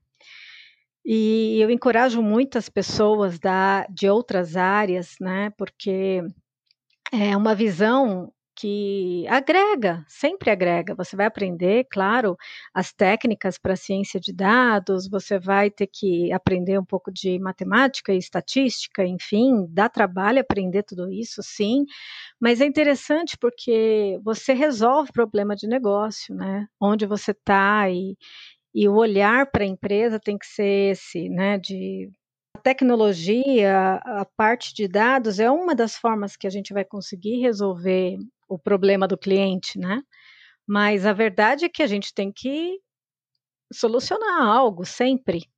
E 1.05 1.61
eu 1.61 1.71
encorajo 1.71 2.21
muitas 2.21 2.69
pessoas 2.69 3.38
da, 3.38 3.87
de 3.87 4.09
outras 4.09 4.57
áreas, 4.57 5.14
né? 5.21 5.51
Porque 5.57 6.21
é 7.12 7.37
uma 7.37 7.55
visão 7.55 8.33
que 8.57 9.27
agrega, 9.29 10.05
sempre 10.09 10.51
agrega. 10.51 10.95
Você 10.95 11.14
vai 11.14 11.27
aprender, 11.27 11.87
claro, 11.90 12.37
as 12.75 12.92
técnicas 12.92 13.59
para 13.59 13.77
ciência 13.77 14.19
de 14.19 14.33
dados, 14.33 15.09
você 15.09 15.38
vai 15.38 15.71
ter 15.71 15.87
que 15.87 16.33
aprender 16.33 16.79
um 16.79 16.85
pouco 16.85 17.12
de 17.12 17.38
matemática 17.38 18.12
e 18.12 18.19
estatística, 18.19 19.05
enfim, 19.05 19.66
dá 19.69 19.88
trabalho 19.88 20.40
aprender 20.40 20.83
tudo 20.85 21.11
isso, 21.11 21.42
sim, 21.42 21.85
mas 22.40 22.61
é 22.61 22.66
interessante 22.66 23.37
porque 23.38 24.19
você 24.25 24.53
resolve 24.55 25.12
problema 25.12 25.55
de 25.57 25.66
negócio, 25.69 26.35
né? 26.35 26.66
Onde 26.81 27.07
você 27.07 27.33
está 27.33 27.90
e, 27.90 28.16
e 28.75 28.88
o 28.88 28.97
olhar 28.97 29.51
para 29.51 29.64
a 29.64 29.66
empresa 29.66 30.21
tem 30.21 30.38
que 30.38 30.47
ser 30.47 30.92
esse, 30.92 31.29
né? 31.29 31.59
De 31.59 32.11
a 32.57 32.59
tecnologia, 32.61 34.01
a 34.05 34.25
parte 34.37 34.75
de 34.75 34.88
dados 34.88 35.38
é 35.38 35.51
uma 35.51 35.75
das 35.75 35.97
formas 35.97 36.37
que 36.37 36.47
a 36.47 36.51
gente 36.51 36.73
vai 36.73 36.85
conseguir 36.85 37.40
resolver 37.40 38.16
o 38.48 38.59
problema 38.59 39.06
do 39.09 39.18
cliente, 39.18 39.78
né? 39.78 40.02
Mas 40.66 41.06
a 41.06 41.12
verdade 41.12 41.64
é 41.64 41.68
que 41.68 41.82
a 41.82 41.87
gente 41.87 42.12
tem 42.12 42.32
que 42.32 42.80
solucionar 43.72 44.42
algo 44.42 44.85
sempre. 44.85 45.48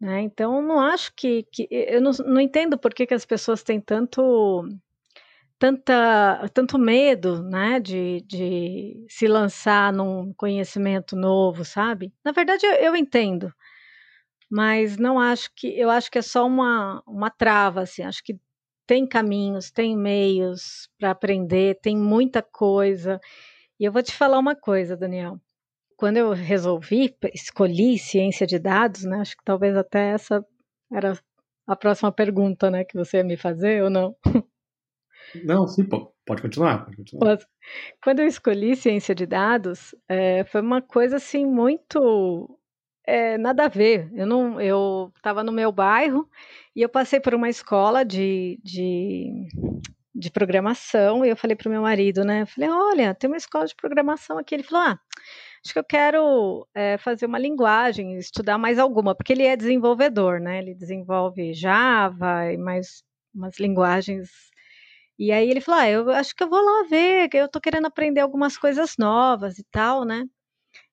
Né? 0.00 0.22
Então, 0.22 0.60
não 0.60 0.80
acho 0.80 1.12
que. 1.14 1.44
que 1.52 1.68
eu 1.70 2.00
não, 2.00 2.10
não 2.26 2.40
entendo 2.40 2.76
por 2.76 2.92
que, 2.92 3.06
que 3.06 3.14
as 3.14 3.24
pessoas 3.24 3.62
têm 3.62 3.80
tanto. 3.80 4.64
Tanta, 5.58 6.50
tanto 6.52 6.76
medo 6.76 7.40
né, 7.44 7.78
de, 7.78 8.20
de 8.26 9.06
se 9.08 9.28
lançar 9.28 9.92
num 9.92 10.34
conhecimento 10.34 11.14
novo, 11.14 11.64
sabe? 11.64 12.12
Na 12.24 12.32
verdade, 12.32 12.66
eu, 12.66 12.72
eu 12.72 12.96
entendo, 12.96 13.54
mas 14.50 14.96
não 14.98 15.20
acho 15.20 15.50
que. 15.54 15.68
Eu 15.68 15.88
acho 15.88 16.10
que 16.10 16.18
é 16.18 16.22
só 16.22 16.44
uma, 16.46 17.00
uma 17.06 17.30
trava, 17.30 17.82
assim. 17.82 18.02
Acho 18.02 18.24
que 18.24 18.36
tem 18.92 19.06
caminhos, 19.06 19.70
tem 19.70 19.96
meios 19.96 20.86
para 20.98 21.12
aprender, 21.12 21.80
tem 21.80 21.96
muita 21.96 22.42
coisa. 22.42 23.18
E 23.80 23.86
eu 23.86 23.90
vou 23.90 24.02
te 24.02 24.12
falar 24.12 24.38
uma 24.38 24.54
coisa, 24.54 24.94
Daniel. 24.94 25.40
Quando 25.96 26.18
eu 26.18 26.32
resolvi, 26.32 27.16
escolhi 27.32 27.98
ciência 27.98 28.46
de 28.46 28.58
dados, 28.58 29.04
né? 29.04 29.16
Acho 29.20 29.34
que 29.34 29.44
talvez 29.46 29.74
até 29.78 30.10
essa 30.10 30.44
era 30.92 31.18
a 31.66 31.74
próxima 31.74 32.12
pergunta, 32.12 32.70
né, 32.70 32.84
que 32.84 32.94
você 32.94 33.16
ia 33.16 33.24
me 33.24 33.34
fazer 33.34 33.82
ou 33.82 33.88
não? 33.88 34.14
Não, 35.42 35.66
sim, 35.66 35.88
pode 35.88 36.42
continuar. 36.42 36.84
Pode 36.84 36.96
continuar. 36.98 37.38
Quando 38.02 38.20
eu 38.20 38.26
escolhi 38.26 38.76
ciência 38.76 39.14
de 39.14 39.24
dados, 39.24 39.94
é, 40.06 40.44
foi 40.44 40.60
uma 40.60 40.82
coisa 40.82 41.16
assim 41.16 41.46
muito 41.46 42.58
é, 43.04 43.36
nada 43.38 43.64
a 43.64 43.68
ver. 43.68 44.10
Eu 44.14 44.26
não, 44.26 44.60
eu 44.60 45.12
estava 45.16 45.42
no 45.42 45.52
meu 45.52 45.72
bairro 45.72 46.28
e 46.74 46.82
eu 46.82 46.88
passei 46.88 47.20
por 47.20 47.34
uma 47.34 47.48
escola 47.48 48.04
de, 48.04 48.60
de, 48.62 49.48
de 50.14 50.30
programação 50.30 51.24
e 51.24 51.28
eu 51.28 51.36
falei 51.36 51.56
para 51.56 51.68
o 51.68 51.72
meu 51.72 51.82
marido, 51.82 52.24
né? 52.24 52.42
Eu 52.42 52.46
falei, 52.46 52.70
olha, 52.70 53.14
tem 53.14 53.28
uma 53.28 53.36
escola 53.36 53.66
de 53.66 53.74
programação 53.74 54.38
aqui. 54.38 54.54
Ele 54.54 54.62
falou, 54.62 54.86
ah, 54.88 55.00
acho 55.64 55.72
que 55.72 55.78
eu 55.78 55.84
quero 55.84 56.66
é, 56.74 56.98
fazer 56.98 57.26
uma 57.26 57.38
linguagem, 57.38 58.16
estudar 58.18 58.58
mais 58.58 58.78
alguma, 58.78 59.14
porque 59.14 59.32
ele 59.32 59.44
é 59.44 59.56
desenvolvedor, 59.56 60.40
né? 60.40 60.58
Ele 60.58 60.74
desenvolve 60.74 61.54
Java 61.54 62.52
e 62.52 62.56
mais 62.56 63.02
umas 63.34 63.58
linguagens. 63.58 64.30
E 65.18 65.32
aí 65.32 65.50
ele 65.50 65.60
falou, 65.60 65.80
ah, 65.80 65.90
eu 65.90 66.10
acho 66.10 66.34
que 66.34 66.42
eu 66.42 66.48
vou 66.50 66.60
lá 66.60 66.86
ver, 66.88 67.28
eu 67.34 67.46
estou 67.46 67.60
querendo 67.62 67.86
aprender 67.86 68.20
algumas 68.20 68.56
coisas 68.58 68.96
novas 68.98 69.58
e 69.58 69.64
tal, 69.70 70.04
né? 70.04 70.24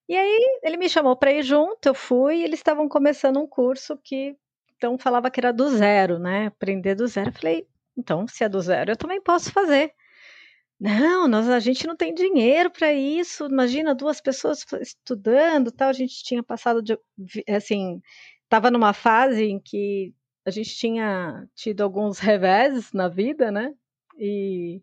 E 0.09 0.17
aí 0.17 0.59
ele 0.63 0.77
me 0.77 0.89
chamou 0.89 1.15
para 1.15 1.31
ir 1.31 1.43
junto, 1.43 1.85
eu 1.87 1.93
fui, 1.93 2.37
e 2.37 2.43
eles 2.43 2.59
estavam 2.59 2.89
começando 2.89 3.39
um 3.39 3.47
curso 3.47 3.95
que 4.03 4.35
então 4.75 4.97
falava 4.97 5.29
que 5.29 5.39
era 5.39 5.53
do 5.53 5.69
zero, 5.69 6.17
né? 6.17 6.47
Aprender 6.47 6.95
do 6.95 7.05
zero. 7.07 7.29
Eu 7.29 7.33
falei, 7.33 7.67
então, 7.97 8.27
se 8.27 8.43
é 8.43 8.49
do 8.49 8.59
zero, 8.61 8.91
eu 8.91 8.97
também 8.97 9.21
posso 9.21 9.51
fazer. 9.51 9.93
Não, 10.79 11.27
nós, 11.27 11.49
a 11.49 11.59
gente 11.59 11.85
não 11.85 11.95
tem 11.95 12.13
dinheiro 12.13 12.71
para 12.71 12.93
isso. 12.93 13.45
Imagina 13.47 13.93
duas 13.93 14.21
pessoas 14.21 14.65
estudando, 14.81 15.71
tal. 15.71 15.89
A 15.89 15.93
gente 15.93 16.23
tinha 16.23 16.41
passado 16.41 16.81
de, 16.81 16.97
assim, 17.49 18.01
estava 18.45 18.71
numa 18.71 18.93
fase 18.93 19.43
em 19.45 19.59
que 19.59 20.13
a 20.45 20.49
gente 20.51 20.75
tinha 20.75 21.47
tido 21.55 21.81
alguns 21.83 22.17
reveses 22.19 22.93
na 22.93 23.09
vida, 23.09 23.51
né? 23.51 23.73
E, 24.17 24.81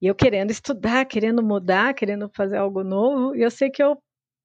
e 0.00 0.06
eu 0.06 0.14
querendo 0.14 0.50
estudar, 0.50 1.04
querendo 1.06 1.42
mudar, 1.42 1.94
querendo 1.94 2.30
fazer 2.34 2.56
algo 2.56 2.82
novo. 2.82 3.36
E 3.36 3.42
eu 3.42 3.50
sei 3.50 3.70
que 3.70 3.82
eu 3.82 3.98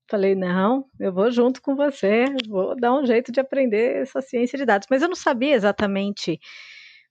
falei, 0.10 0.36
não, 0.36 0.86
eu 1.00 1.14
vou 1.14 1.32
junto 1.32 1.62
com 1.62 1.76
você, 1.76 2.26
vou 2.48 2.76
dar 2.76 2.94
um 2.94 3.06
jeito 3.06 3.32
de 3.32 3.40
aprender 3.40 3.98
essa 4.02 4.22
ciência 4.22 4.58
de 4.58 4.66
dados. 4.66 4.88
Mas 4.90 5.02
eu 5.02 5.08
não 5.08 5.16
sabia 5.16 5.56
exatamente 5.56 6.40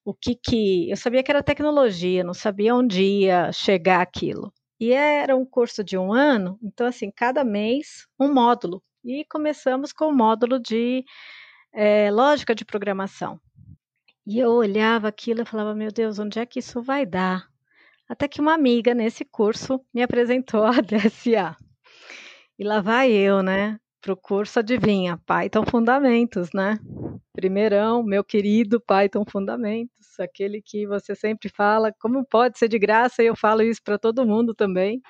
o 0.05 0.15
que 0.15 0.35
que. 0.35 0.91
Eu 0.91 0.97
sabia 0.97 1.23
que 1.23 1.31
era 1.31 1.43
tecnologia, 1.43 2.25
não 2.25 2.35
sabia 2.35 2.75
onde 2.75 3.03
ia 3.03 3.53
chegar 3.53 4.01
aquilo. 4.01 4.53
E 4.81 4.93
era 4.93 5.37
um 5.37 5.45
curso 5.45 5.83
de 5.83 5.99
um 5.99 6.13
ano, 6.13 6.59
então, 6.63 6.87
assim, 6.87 7.11
cada 7.11 7.45
mês 7.45 8.07
um 8.19 8.33
módulo. 8.33 8.83
E 9.05 9.25
começamos 9.25 9.93
com 9.93 10.07
o 10.07 10.17
módulo 10.17 10.61
de 10.61 11.05
é, 11.73 12.11
lógica 12.11 12.55
de 12.55 12.65
programação. 12.65 13.41
E 14.27 14.39
eu 14.39 14.51
olhava 14.51 15.09
aquilo 15.09 15.43
e 15.43 15.47
falava, 15.47 15.75
meu 15.75 15.91
Deus, 15.91 16.19
onde 16.19 16.39
é 16.39 16.47
que 16.47 16.59
isso 16.59 16.83
vai 16.83 17.07
dar? 17.07 17.49
Até 18.09 18.29
que 18.29 18.41
uma 18.41 18.55
amiga 18.55 18.95
nesse 18.95 19.25
curso 19.25 19.81
me 19.93 20.03
apresentou 20.03 20.65
a 20.65 20.73
DSA. 20.83 21.57
E 22.59 22.65
lá 22.65 22.81
vai 22.81 23.13
eu, 23.13 23.43
né? 23.43 23.79
Para 24.01 24.13
o 24.13 24.17
curso, 24.17 24.59
adivinha, 24.59 25.19
Python 25.27 25.65
Fundamentos, 25.65 26.51
né? 26.55 26.79
Primeirão, 27.33 28.03
meu 28.03 28.25
querido 28.25 28.81
Python 28.81 29.25
Fundamentos, 29.29 30.19
aquele 30.19 30.61
que 30.63 30.87
você 30.87 31.15
sempre 31.15 31.49
fala, 31.49 31.93
como 32.01 32.25
pode 32.25 32.59
ser 32.59 32.69
de 32.69 32.79
graça, 32.79 33.23
e 33.23 33.27
eu 33.27 33.37
falo 33.37 33.63
isso 33.63 33.81
para 33.83 33.99
todo 33.99 34.27
mundo 34.27 34.55
também. 34.55 35.01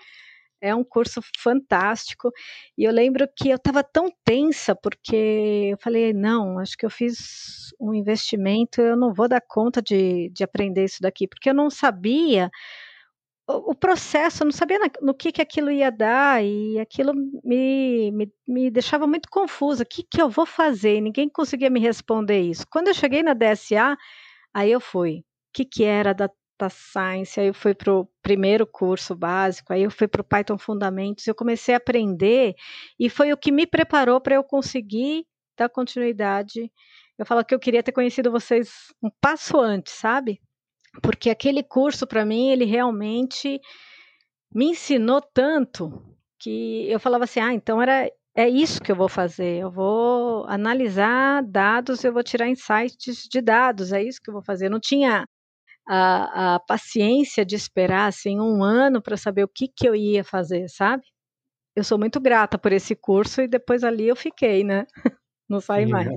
É 0.61 0.75
um 0.75 0.85
curso 0.85 1.21
fantástico. 1.39 2.31
E 2.77 2.85
eu 2.85 2.93
lembro 2.93 3.29
que 3.37 3.51
eu 3.51 3.57
estava 3.57 3.85
tão 3.85 4.09
tensa, 4.25 4.75
porque 4.77 5.71
eu 5.73 5.79
falei: 5.83 6.13
não, 6.13 6.59
acho 6.59 6.77
que 6.77 6.87
eu 6.87 6.91
fiz 6.91 7.73
um 7.81 7.95
investimento, 7.95 8.81
eu 8.83 8.97
não 8.97 9.15
vou 9.15 9.29
dar 9.29 9.43
conta 9.47 9.83
de, 9.83 10.31
de 10.31 10.45
aprender 10.45 10.85
isso 10.85 10.99
daqui, 11.03 11.29
porque 11.29 11.51
eu 11.51 11.55
não 11.55 11.71
sabia 11.71 12.51
o, 13.49 13.75
processo, 13.75 14.43
eu 14.43 14.47
não 14.47 14.53
sabia 14.53 14.79
no 15.01 15.15
que, 15.15 15.33
que 15.33 15.41
aquilo 15.41 15.71
ia 15.71 15.91
dar, 15.91 16.45
e 16.45 16.79
aquilo 16.79 17.15
me, 17.43 18.11
me, 18.13 18.33
me 18.47 18.71
deixava 18.71 19.07
muito 19.07 19.29
confusa. 19.31 19.83
O 19.83 19.87
que, 19.87 20.03
que 20.03 20.21
eu 20.21 20.29
vou 20.29 20.45
fazer? 20.45 21.01
Ninguém 21.01 21.29
conseguia 21.31 21.71
me 21.71 21.81
responder 21.81 22.41
isso. 22.43 22.67
Quando 22.71 22.89
eu 22.89 22.95
cheguei 22.95 23.23
na 23.23 23.33
DSA, 23.33 23.97
aí 24.53 24.71
eu 24.71 24.81
fui. 24.81 25.21
O 25.21 25.25
que, 25.55 25.65
que 25.65 25.83
era 25.83 26.13
data 26.13 26.37
science? 26.69 27.41
Aí 27.41 27.47
eu 27.49 27.55
fui 27.55 27.75
para 27.75 27.93
o 27.93 28.07
primeiro 28.23 28.67
curso 28.67 29.17
básico, 29.17 29.73
aí 29.73 29.83
eu 29.83 29.91
fui 29.91 30.07
para 30.07 30.21
o 30.21 30.25
Python 30.25 30.59
Fundamentos, 30.59 31.27
eu 31.27 31.35
comecei 31.35 31.75
a 31.75 31.79
aprender, 31.79 32.55
e 33.01 33.09
foi 33.09 33.33
o 33.33 33.37
que 33.37 33.51
me 33.51 33.67
preparou 33.67 34.21
para 34.21 34.35
eu 34.35 34.45
conseguir 34.45 35.27
dar 35.57 35.71
continuidade. 35.71 36.71
Eu 37.19 37.25
falo 37.25 37.45
que 37.45 37.55
eu 37.55 37.59
queria 37.59 37.83
ter 37.83 37.93
conhecido 37.93 38.31
vocês 38.31 38.93
um 39.03 39.11
passo 39.21 39.59
antes, 39.59 39.95
sabe? 39.95 40.41
Porque 41.03 41.31
aquele 41.31 41.63
curso 41.63 42.07
para 42.07 42.25
mim 42.25 42.51
ele 42.51 42.65
realmente 42.65 43.61
me 44.53 44.67
ensinou 44.67 45.21
tanto 45.21 46.03
que 46.39 46.89
eu 46.89 47.01
falava 47.01 47.25
assim, 47.25 47.41
ah, 47.41 47.53
então 47.53 47.83
era 47.83 48.11
é 48.39 48.49
isso 48.49 48.81
que 48.81 48.93
eu 48.93 48.97
vou 48.97 49.09
fazer. 49.09 49.59
Eu 49.59 49.71
vou 49.71 50.47
analisar 50.47 51.43
dados, 51.43 52.05
eu 52.05 52.13
vou 52.13 52.23
tirar 52.23 52.49
insights 52.49 53.27
de 53.29 53.41
dados, 53.41 53.93
é 53.93 54.03
isso 54.03 54.21
que 54.23 54.31
eu 54.31 54.35
vou 54.35 54.45
fazer. 54.45 54.67
Eu 54.67 54.71
não 54.71 54.79
tinha 54.81 55.25
a, 55.89 56.55
a 56.55 56.61
paciência 56.61 57.45
de 57.45 57.57
esperar 57.57 58.07
assim 58.07 58.39
um 58.39 58.63
ano 58.63 59.03
para 59.03 59.17
saber 59.17 59.43
o 59.43 59.49
que, 59.49 59.67
que 59.67 59.89
eu 59.89 59.95
ia 59.95 60.23
fazer, 60.23 60.69
sabe? 60.69 61.03
Eu 61.75 61.83
sou 61.83 61.99
muito 61.99 62.21
grata 62.21 62.57
por 62.57 62.73
esse 62.73 62.95
curso 62.95 63.43
e 63.43 63.49
depois 63.49 63.83
ali 63.83 64.07
eu 64.07 64.15
fiquei, 64.15 64.63
né? 64.63 64.87
Não 65.49 65.61
saí 65.61 65.87
mais. 65.87 66.09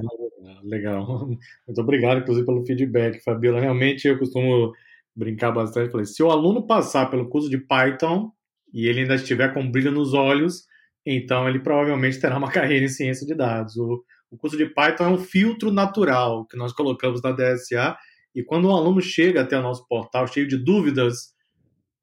Legal. 0.64 1.28
Muito 1.68 1.82
obrigado, 1.82 2.20
inclusive, 2.20 2.46
pelo 2.46 2.66
feedback, 2.66 3.24
Fabiola. 3.24 3.60
Realmente, 3.60 4.08
eu 4.08 4.18
costumo 4.18 4.74
brincar 5.16 5.52
bastante. 5.52 5.92
Falei, 5.92 6.06
se 6.06 6.22
o 6.24 6.32
aluno 6.32 6.66
passar 6.66 7.10
pelo 7.10 7.30
curso 7.30 7.50
de 7.50 7.58
Python 7.58 8.32
e 8.74 8.88
ele 8.88 9.02
ainda 9.02 9.16
estiver 9.16 9.54
com 9.54 9.70
brilho 9.70 9.92
nos 9.92 10.14
olhos, 10.14 10.66
então 11.06 11.48
ele 11.48 11.60
provavelmente 11.60 12.20
terá 12.20 12.38
uma 12.38 12.50
carreira 12.52 12.86
em 12.86 12.90
ciência 12.90 13.26
de 13.26 13.36
dados. 13.36 13.76
O, 13.78 14.04
o 14.32 14.38
curso 14.38 14.58
de 14.58 14.66
Python 14.66 15.04
é 15.04 15.10
um 15.10 15.18
filtro 15.18 15.72
natural 15.72 16.46
que 16.46 16.58
nós 16.58 16.74
colocamos 16.74 17.22
na 17.22 17.32
DSA 17.32 17.98
e 18.34 18.44
quando 18.44 18.70
um 18.70 18.76
aluno 18.76 19.02
chega 19.02 19.42
até 19.42 19.58
o 19.60 19.62
nosso 19.62 19.86
portal 19.88 20.26
cheio 20.26 20.48
de 20.48 20.58
dúvidas, 20.58 21.34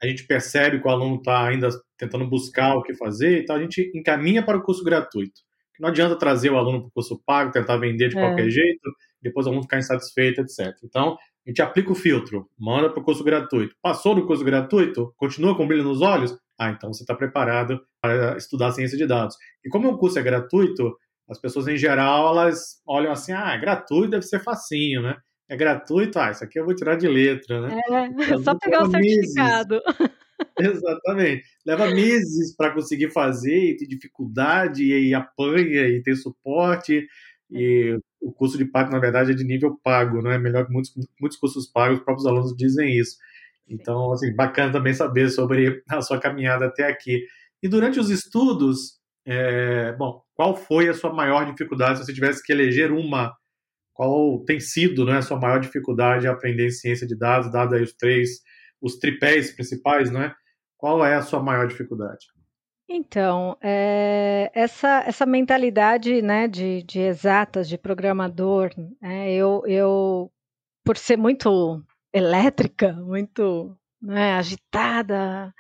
a 0.03 0.07
gente 0.07 0.27
percebe 0.27 0.81
que 0.81 0.87
o 0.87 0.91
aluno 0.91 1.17
está 1.17 1.47
ainda 1.47 1.71
tentando 1.97 2.29
buscar 2.29 2.77
o 2.77 2.83
que 2.83 2.95
fazer, 2.95 3.43
então 3.43 3.57
a 3.57 3.61
gente 3.61 3.91
encaminha 3.95 4.45
para 4.45 4.59
o 4.59 4.63
curso 4.63 4.85
gratuito. 4.85 5.48
Não 5.81 5.89
adianta 5.89 6.17
trazer 6.17 6.51
o 6.51 6.59
aluno 6.59 6.81
para 6.81 6.89
o 6.89 6.93
curso 6.93 7.23
pago, 7.25 7.53
tentar 7.53 7.77
vender 7.77 8.09
de 8.09 8.19
é. 8.19 8.21
qualquer 8.21 8.51
jeito, 8.51 8.91
depois 9.23 9.47
o 9.47 9.51
aluno 9.51 9.63
ficar 9.63 9.79
insatisfeito, 9.79 10.41
etc. 10.41 10.75
Então, 10.85 11.17
a 11.47 11.51
gente 11.51 11.63
aplica 11.63 11.91
o 11.91 11.95
filtro, 11.95 12.49
manda 12.59 12.91
para 12.91 13.01
o 13.01 13.05
curso 13.05 13.25
gratuito. 13.25 13.75
Passou 13.83 14.15
do 14.15 14.27
curso 14.27 14.45
gratuito? 14.45 15.15
Continua 15.17 15.57
com 15.57 15.67
brilho 15.67 15.85
nos 15.85 16.03
olhos? 16.03 16.37
Ah, 16.59 16.71
então 16.71 16.93
você 16.93 17.03
está 17.05 17.15
preparado 17.15 17.81
para 18.03 18.37
estudar 18.37 18.73
ciência 18.73 18.99
de 18.99 19.07
dados. 19.07 19.37
E 19.65 19.69
como 19.69 19.89
o 19.89 19.97
curso 19.97 20.19
é 20.19 20.23
gratuito, 20.23 20.97
as 21.29 21.39
pessoas 21.41 21.69
em 21.69 21.77
geral 21.77 22.33
elas 22.33 22.81
olham 22.87 23.13
assim, 23.13 23.33
ah, 23.33 23.53
é 23.53 23.59
gratuito, 23.59 24.11
deve 24.11 24.25
ser 24.25 24.43
facinho, 24.43 25.03
né? 25.03 25.17
É 25.49 25.57
gratuito, 25.57 26.19
ah, 26.19 26.31
isso 26.31 26.45
aqui 26.45 26.59
eu 26.59 26.65
vou 26.65 26.75
tirar 26.75 26.97
de 26.97 27.09
letra, 27.09 27.63
né? 27.63 27.81
É, 27.89 28.07
então, 28.07 28.43
só 28.43 28.55
pegar 28.55 28.83
o 28.83 28.91
certificado. 28.91 29.81
Exatamente. 30.59 31.45
Leva 31.67 31.91
meses 31.91 32.55
para 32.57 32.73
conseguir 32.73 33.11
fazer, 33.11 33.71
e 33.71 33.77
tem 33.77 33.89
dificuldade, 33.89 34.85
e, 34.85 35.15
apanha, 35.15 35.89
e 35.89 36.03
tem 36.03 36.15
suporte. 36.15 37.07
E 37.51 37.99
o 38.21 38.33
curso 38.33 38.59
de 38.59 38.65
Python, 38.65 38.91
na 38.91 38.99
verdade, 38.99 39.33
é 39.33 39.35
de 39.35 39.45
nível 39.45 39.79
pago, 39.83 40.23
não 40.23 40.31
é 40.31 40.39
melhor 40.39 40.67
que 40.67 40.73
muitos, 40.73 40.93
muitos 41.21 41.39
cursos 41.39 41.67
pagos, 41.71 41.99
os 41.99 42.05
próprios 42.05 42.27
alunos 42.27 42.55
dizem 42.57 42.97
isso. 42.97 43.17
Então, 43.69 44.13
assim, 44.13 44.35
bacana 44.35 44.73
também 44.73 44.95
saber 44.95 45.31
sobre 45.31 45.83
a 45.89 46.01
sua 46.01 46.19
caminhada 46.21 46.67
até 46.67 46.87
aqui. 46.87 47.25
E 47.63 47.69
durante 47.69 47.99
os 47.99 48.11
estudos, 48.11 48.99
é, 49.27 49.93
bom, 49.93 50.23
qual 50.35 50.57
foi 50.57 50.89
a 50.89 50.95
sua 50.95 51.13
maior 51.13 51.45
dificuldade, 51.51 51.99
se 51.99 52.07
você 52.07 52.15
tivesse 52.15 52.43
que 52.43 52.53
eleger 52.53 52.93
uma, 52.93 53.35
qual 53.93 54.45
tem 54.45 54.61
sido 54.61 55.05
né, 55.05 55.19
a 55.19 55.23
sua 55.23 55.39
maior 55.39 55.59
dificuldade 55.59 56.27
a 56.27 56.33
aprender 56.33 56.71
ciência 56.71 57.07
de 57.07 57.17
dados, 57.17 57.51
dado 57.51 57.75
aí 57.75 57.83
os 57.83 57.93
três, 57.95 58.41
os 58.81 58.97
tripés 58.97 59.53
principais, 59.53 60.11
não 60.11 60.23
é? 60.23 60.35
Qual 60.77 61.05
é 61.05 61.15
a 61.15 61.23
sua 61.23 61.43
maior 61.43 61.67
dificuldade? 61.67 62.27
Então, 62.89 63.57
é, 63.61 64.51
essa, 64.55 65.03
essa 65.07 65.27
mentalidade 65.27 66.23
né, 66.23 66.49
de, 66.49 66.83
de 66.85 67.01
exatas, 67.01 67.69
de 67.69 67.77
programador, 67.77 68.71
né, 69.01 69.31
eu, 69.31 69.63
eu, 69.67 70.33
por 70.83 70.97
ser 70.97 71.19
muito 71.19 71.85
elétrica, 72.15 72.95
muito 72.95 73.77
né, 74.01 74.33
agitada 74.33 75.53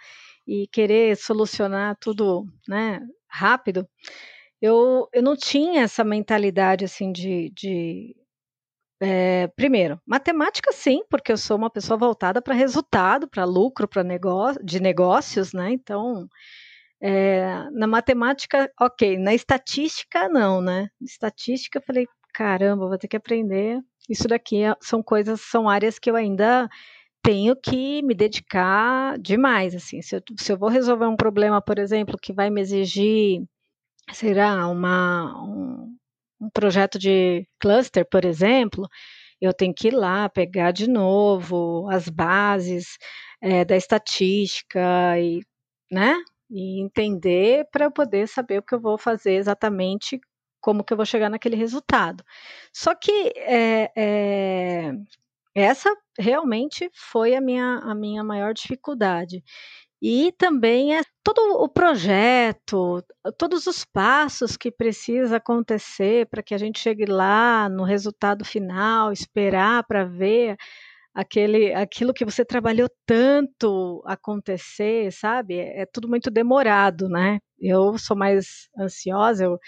e 0.46 0.66
querer 0.68 1.16
solucionar 1.18 1.98
tudo 2.00 2.46
né, 2.66 3.06
rápido, 3.28 3.86
eu, 4.60 5.06
eu 5.12 5.22
não 5.22 5.36
tinha 5.36 5.82
essa 5.82 6.02
mentalidade 6.02 6.84
assim 6.84 7.12
de, 7.12 7.50
de 7.50 8.16
é, 9.00 9.46
primeiro, 9.48 10.00
matemática 10.06 10.72
sim, 10.72 11.02
porque 11.10 11.30
eu 11.32 11.36
sou 11.36 11.56
uma 11.56 11.70
pessoa 11.70 11.96
voltada 11.96 12.42
para 12.42 12.54
resultado, 12.54 13.28
para 13.28 13.44
lucro, 13.44 13.86
para 13.88 14.02
negócio, 14.02 14.64
de 14.64 14.80
negócios, 14.80 15.52
né? 15.52 15.72
Então, 15.72 16.28
é, 17.00 17.68
na 17.72 17.86
matemática, 17.86 18.70
ok. 18.80 19.18
Na 19.18 19.34
estatística, 19.34 20.28
não, 20.28 20.60
né? 20.60 20.88
Estatística, 21.00 21.78
eu 21.78 21.82
falei, 21.82 22.06
caramba, 22.34 22.88
vou 22.88 22.98
ter 22.98 23.08
que 23.08 23.16
aprender. 23.16 23.80
Isso 24.08 24.26
daqui 24.28 24.62
é, 24.62 24.74
são 24.80 25.02
coisas, 25.02 25.40
são 25.42 25.68
áreas 25.68 25.98
que 25.98 26.10
eu 26.10 26.16
ainda 26.16 26.68
tenho 27.22 27.54
que 27.56 28.02
me 28.02 28.14
dedicar 28.14 29.18
demais, 29.18 29.74
assim. 29.74 30.02
Se 30.02 30.16
eu, 30.16 30.22
se 30.38 30.52
eu 30.52 30.58
vou 30.58 30.68
resolver 30.68 31.06
um 31.06 31.16
problema, 31.16 31.60
por 31.62 31.78
exemplo, 31.78 32.18
que 32.20 32.32
vai 32.32 32.50
me 32.50 32.60
exigir, 32.60 33.44
será 34.12 34.66
uma 34.68 35.34
um, 35.44 35.96
um 36.40 36.50
projeto 36.50 36.98
de 36.98 37.46
cluster, 37.60 38.06
por 38.08 38.24
exemplo, 38.24 38.88
eu 39.40 39.52
tenho 39.52 39.74
que 39.74 39.88
ir 39.88 39.92
lá 39.94 40.28
pegar 40.28 40.72
de 40.72 40.88
novo 40.88 41.88
as 41.90 42.08
bases 42.08 42.98
é, 43.40 43.64
da 43.64 43.76
estatística 43.76 45.18
e, 45.20 45.40
né, 45.90 46.16
e 46.50 46.80
entender 46.82 47.66
para 47.72 47.90
poder 47.90 48.28
saber 48.28 48.58
o 48.58 48.62
que 48.62 48.74
eu 48.74 48.80
vou 48.80 48.98
fazer 48.98 49.34
exatamente, 49.34 50.20
como 50.60 50.84
que 50.84 50.92
eu 50.92 50.96
vou 50.96 51.06
chegar 51.06 51.30
naquele 51.30 51.56
resultado. 51.56 52.24
Só 52.72 52.94
que 52.94 53.32
é, 53.36 53.90
é, 53.96 54.92
essa 55.54 55.94
realmente 56.18 56.90
foi 56.94 57.34
a 57.34 57.40
minha, 57.40 57.78
a 57.78 57.94
minha 57.94 58.24
maior 58.24 58.54
dificuldade. 58.54 59.42
E 60.00 60.30
também 60.38 60.96
é 60.96 61.02
todo 61.24 61.40
o 61.62 61.68
projeto, 61.68 63.02
todos 63.36 63.66
os 63.66 63.84
passos 63.84 64.56
que 64.56 64.70
precisa 64.70 65.36
acontecer 65.38 66.26
para 66.28 66.42
que 66.42 66.54
a 66.54 66.58
gente 66.58 66.78
chegue 66.78 67.04
lá 67.04 67.68
no 67.68 67.82
resultado 67.82 68.44
final, 68.44 69.12
esperar 69.12 69.84
para 69.88 70.04
ver 70.04 70.56
aquele, 71.14 71.74
aquilo 71.74 72.14
que 72.14 72.24
você 72.24 72.44
trabalhou 72.44 72.88
tanto 73.04 74.02
acontecer, 74.06 75.12
sabe? 75.12 75.58
É, 75.58 75.84
tudo 75.86 76.08
muito 76.08 76.30
demorado, 76.30 77.08
né? 77.08 77.40
Eu 77.58 77.98
sou 77.98 78.16
mais 78.16 78.68
ansiosa, 78.78 79.44
eu, 79.44 79.58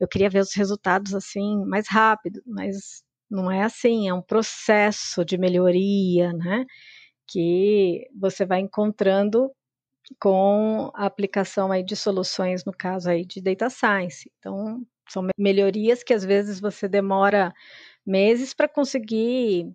eu 0.00 0.08
queria 0.08 0.28
ver 0.30 0.40
os 0.40 0.52
resultados 0.54 1.14
assim 1.14 1.64
mais 1.66 1.86
rápido, 1.88 2.42
mas 2.46 3.04
não 3.30 3.50
é 3.50 3.62
assim, 3.62 4.08
é 4.08 4.14
um 4.14 4.22
processo 4.22 5.24
de 5.24 5.38
melhoria, 5.38 6.32
né? 6.32 6.64
Que 7.28 8.08
você 8.14 8.46
vai 8.46 8.60
encontrando 8.60 9.50
com 10.20 10.90
a 10.94 11.06
aplicação 11.06 11.72
aí 11.72 11.82
de 11.82 11.96
soluções, 11.96 12.64
no 12.64 12.72
caso 12.72 13.10
aí 13.10 13.24
de 13.24 13.40
data 13.40 13.68
science. 13.68 14.30
Então, 14.38 14.86
são 15.08 15.26
melhorias 15.38 16.02
que 16.02 16.14
às 16.14 16.24
vezes 16.24 16.60
você 16.60 16.88
demora 16.88 17.52
meses 18.04 18.54
para 18.54 18.68
conseguir 18.68 19.72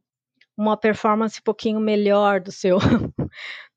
uma 0.57 0.77
performance 0.77 1.39
um 1.39 1.43
pouquinho 1.43 1.79
melhor 1.79 2.39
do 2.39 2.51
seu 2.51 2.77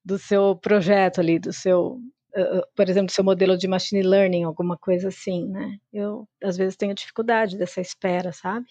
do 0.04 0.18
seu 0.18 0.54
projeto 0.56 1.20
ali, 1.20 1.38
do 1.38 1.52
seu, 1.52 1.98
uh, 2.36 2.62
por 2.76 2.88
exemplo, 2.88 3.06
do 3.06 3.12
seu 3.12 3.24
modelo 3.24 3.56
de 3.56 3.66
machine 3.66 4.02
learning, 4.02 4.44
alguma 4.44 4.76
coisa 4.76 5.08
assim, 5.08 5.48
né? 5.48 5.78
Eu 5.92 6.28
às 6.42 6.56
vezes 6.56 6.76
tenho 6.76 6.94
dificuldade 6.94 7.56
dessa 7.56 7.80
espera, 7.80 8.30
sabe? 8.32 8.66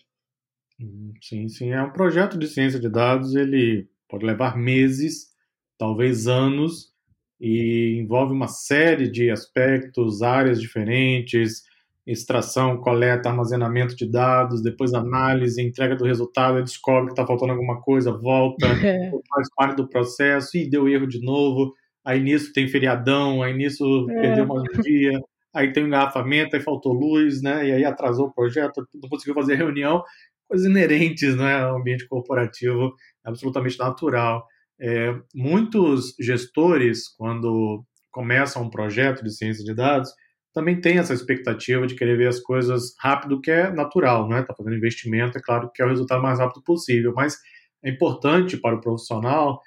Hum, 0.80 1.14
sim, 1.22 1.48
sim, 1.48 1.72
é 1.72 1.82
um 1.82 1.92
projeto 1.92 2.38
de 2.38 2.48
ciência 2.48 2.80
de 2.80 2.90
dados, 2.90 3.36
ele 3.36 3.90
pode 4.08 4.26
levar 4.26 4.56
meses, 4.56 5.34
talvez 5.78 6.28
anos, 6.28 6.93
e 7.40 8.00
envolve 8.00 8.34
uma 8.34 8.48
série 8.48 9.10
de 9.10 9.30
aspectos, 9.30 10.22
áreas 10.22 10.62
diferentes, 10.62 11.64
extração, 12.06 12.78
coleta, 12.78 13.30
armazenamento 13.30 13.96
de 13.96 14.10
dados, 14.10 14.62
depois 14.62 14.94
análise, 14.94 15.62
entrega 15.62 15.96
do 15.96 16.06
resultado, 16.06 16.62
descobre 16.62 17.08
que 17.08 17.14
está 17.14 17.26
faltando 17.26 17.54
alguma 17.54 17.82
coisa, 17.82 18.12
volta, 18.12 18.66
é. 18.86 19.12
faz 19.30 19.48
parte 19.56 19.78
do 19.78 19.88
processo, 19.88 20.58
e 20.58 20.70
deu 20.70 20.88
erro 20.90 21.08
de 21.08 21.22
novo, 21.22 21.74
aí 22.06 22.20
nisso 22.20 22.52
tem 22.52 22.68
feriadão, 22.68 23.42
aí 23.42 23.54
nisso 23.54 24.08
é. 24.12 24.22
perdeu 24.22 24.46
mais 24.46 24.64
um 24.64 24.82
dia, 24.82 25.20
aí 25.54 25.72
tem 25.72 25.84
um 25.84 25.88
engarrafamento, 25.88 26.56
aí 26.56 26.62
faltou 26.62 26.94
luz, 26.94 27.42
né, 27.42 27.70
e 27.70 27.72
aí 27.72 27.86
atrasou 27.86 28.28
o 28.28 28.34
projeto, 28.34 28.86
não 29.02 29.10
conseguiu 29.10 29.34
fazer 29.34 29.56
reunião, 29.56 30.04
coisas 30.48 30.68
inerentes 30.68 31.36
né, 31.38 31.62
ao 31.62 31.78
ambiente 31.78 32.06
corporativo, 32.08 32.94
absolutamente 33.24 33.80
natural. 33.80 34.46
É, 34.80 35.14
muitos 35.34 36.16
gestores, 36.20 37.08
quando 37.18 37.84
começam 38.12 38.64
um 38.64 38.70
projeto 38.70 39.24
de 39.24 39.36
ciência 39.36 39.64
de 39.64 39.74
dados, 39.74 40.12
também 40.54 40.80
têm 40.80 41.00
essa 41.00 41.14
expectativa 41.14 41.88
de 41.88 41.96
querer 41.96 42.18
ver 42.18 42.28
as 42.28 42.40
coisas 42.40 42.94
rápido, 43.00 43.42
que 43.42 43.50
é 43.50 43.72
natural, 43.72 44.28
né? 44.30 44.42
Está 44.42 44.54
fazendo 44.56 44.76
investimento, 44.76 45.38
é 45.38 45.42
claro 45.42 45.70
que 45.74 45.82
é 45.82 45.86
o 45.86 45.90
resultado 45.90 46.22
mais 46.22 46.40
rápido 46.40 46.62
possível, 46.64 47.14
mas 47.16 47.38
é 47.84 47.90
importante 47.90 48.58
para 48.58 48.76
o 48.76 48.82
profissional 48.82 49.60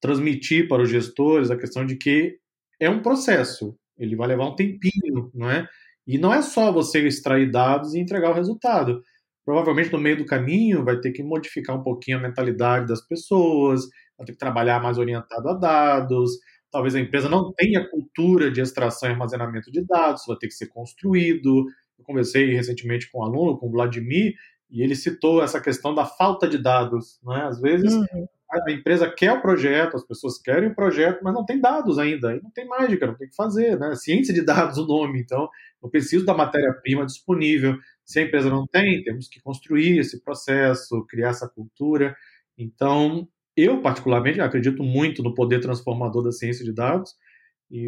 transmitir 0.00 0.68
para 0.68 0.82
os 0.82 0.90
gestores 0.90 1.50
a 1.50 1.56
questão 1.56 1.86
de 1.86 1.96
que 1.96 2.36
é 2.80 2.90
um 2.90 3.02
processo, 3.02 3.76
ele 3.96 4.16
vai 4.16 4.28
levar 4.28 4.46
um 4.46 4.56
tempinho, 4.56 5.30
não 5.34 5.48
é? 5.50 5.66
E 6.06 6.18
não 6.18 6.34
é 6.34 6.42
só 6.42 6.72
você 6.72 7.06
extrair 7.06 7.50
dados 7.50 7.94
e 7.94 8.00
entregar 8.00 8.30
o 8.30 8.34
resultado. 8.34 9.02
Provavelmente 9.44 9.92
no 9.92 9.98
meio 9.98 10.16
do 10.16 10.26
caminho 10.26 10.84
vai 10.84 11.00
ter 11.00 11.10
que 11.10 11.22
modificar 11.22 11.76
um 11.76 11.82
pouquinho 11.82 12.18
a 12.18 12.20
mentalidade 12.20 12.86
das 12.86 13.00
pessoas, 13.00 13.82
vai 14.16 14.26
ter 14.26 14.32
que 14.32 14.38
trabalhar 14.38 14.80
mais 14.80 14.98
orientado 14.98 15.48
a 15.48 15.54
dados. 15.54 16.32
Talvez 16.70 16.94
a 16.94 17.00
empresa 17.00 17.28
não 17.28 17.52
tenha 17.52 17.86
cultura 17.88 18.50
de 18.50 18.60
extração 18.60 19.08
e 19.08 19.12
armazenamento 19.12 19.70
de 19.70 19.84
dados, 19.84 20.24
vai 20.26 20.36
ter 20.36 20.46
que 20.46 20.54
ser 20.54 20.68
construído. 20.68 21.66
Eu 21.98 22.04
conversei 22.04 22.52
recentemente 22.54 23.10
com 23.10 23.20
um 23.20 23.24
aluno, 23.24 23.58
com 23.58 23.68
o 23.68 23.70
Vladimir, 23.70 24.34
e 24.70 24.82
ele 24.82 24.96
citou 24.96 25.42
essa 25.42 25.60
questão 25.60 25.94
da 25.94 26.06
falta 26.06 26.48
de 26.48 26.56
dados. 26.56 27.20
Né? 27.22 27.42
Às 27.44 27.60
vezes 27.60 27.92
uhum. 27.92 28.26
a 28.50 28.70
empresa 28.72 29.10
quer 29.10 29.32
o 29.32 29.42
projeto, 29.42 29.96
as 29.96 30.06
pessoas 30.06 30.38
querem 30.38 30.70
o 30.70 30.74
projeto, 30.74 31.20
mas 31.22 31.34
não 31.34 31.44
tem 31.44 31.60
dados 31.60 31.98
ainda, 31.98 32.34
e 32.34 32.42
não 32.42 32.50
tem 32.50 32.66
mágica, 32.66 33.06
não 33.06 33.14
tem 33.14 33.26
o 33.26 33.30
que 33.30 33.36
fazer. 33.36 33.78
Né? 33.78 33.94
Ciência 33.94 34.32
de 34.32 34.42
dados 34.42 34.78
o 34.78 34.86
nome, 34.86 35.20
então 35.20 35.48
eu 35.82 35.90
preciso 35.90 36.24
da 36.24 36.32
matéria-prima 36.32 37.04
disponível. 37.04 37.76
Se 38.04 38.20
a 38.20 38.22
empresa 38.22 38.50
não 38.50 38.66
tem, 38.66 39.02
temos 39.02 39.28
que 39.28 39.40
construir 39.40 39.98
esse 39.98 40.22
processo, 40.22 41.06
criar 41.08 41.30
essa 41.30 41.48
cultura. 41.48 42.14
Então, 42.58 43.28
eu, 43.56 43.80
particularmente, 43.82 44.40
acredito 44.40 44.82
muito 44.82 45.22
no 45.22 45.34
poder 45.34 45.60
transformador 45.60 46.22
da 46.22 46.32
ciência 46.32 46.64
de 46.64 46.72
dados, 46.72 47.14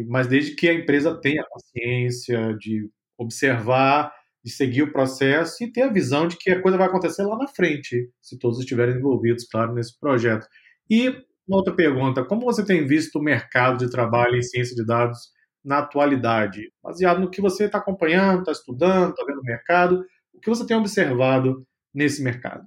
mas 0.07 0.27
desde 0.27 0.55
que 0.55 0.67
a 0.67 0.73
empresa 0.73 1.15
tenha 1.21 1.41
a 1.41 1.47
paciência 1.47 2.55
de 2.59 2.89
observar, 3.17 4.11
de 4.43 4.51
seguir 4.51 4.83
o 4.83 4.91
processo 4.91 5.63
e 5.63 5.71
ter 5.71 5.83
a 5.83 5.91
visão 5.91 6.27
de 6.27 6.37
que 6.37 6.51
a 6.51 6.61
coisa 6.61 6.77
vai 6.77 6.87
acontecer 6.87 7.23
lá 7.23 7.37
na 7.37 7.47
frente, 7.47 8.09
se 8.21 8.37
todos 8.37 8.59
estiverem 8.59 8.95
envolvidos, 8.95 9.45
claro, 9.45 9.73
nesse 9.73 9.99
projeto. 9.99 10.47
E 10.89 11.09
uma 11.47 11.57
outra 11.57 11.75
pergunta: 11.75 12.23
como 12.23 12.41
você 12.41 12.65
tem 12.65 12.85
visto 12.85 13.17
o 13.17 13.23
mercado 13.23 13.77
de 13.85 13.91
trabalho 13.91 14.35
em 14.35 14.41
ciência 14.43 14.75
de 14.75 14.85
dados 14.85 15.29
na 15.65 15.79
atualidade? 15.79 16.71
Baseado 16.81 17.19
no 17.19 17.29
que 17.29 17.41
você 17.41 17.65
está 17.65 17.79
acompanhando, 17.79 18.39
está 18.39 18.51
estudando, 18.51 19.09
está 19.09 19.25
vendo 19.25 19.39
o 19.39 19.43
mercado, 19.43 20.05
o 20.33 20.39
que 20.39 20.49
você 20.49 20.65
tem 20.65 20.77
observado 20.77 21.65
nesse 21.93 22.23
mercado? 22.23 22.65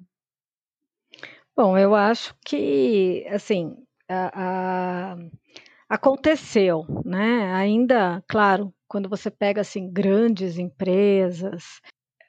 Bom, 1.56 1.76
eu 1.76 1.94
acho 1.94 2.34
que, 2.44 3.26
assim, 3.30 3.76
a, 4.08 5.12
a, 5.12 5.16
aconteceu, 5.88 6.84
né? 7.04 7.52
Ainda, 7.54 8.22
claro, 8.28 8.72
quando 8.86 9.08
você 9.08 9.30
pega 9.30 9.60
assim 9.60 9.90
grandes 9.92 10.58
empresas, 10.58 11.80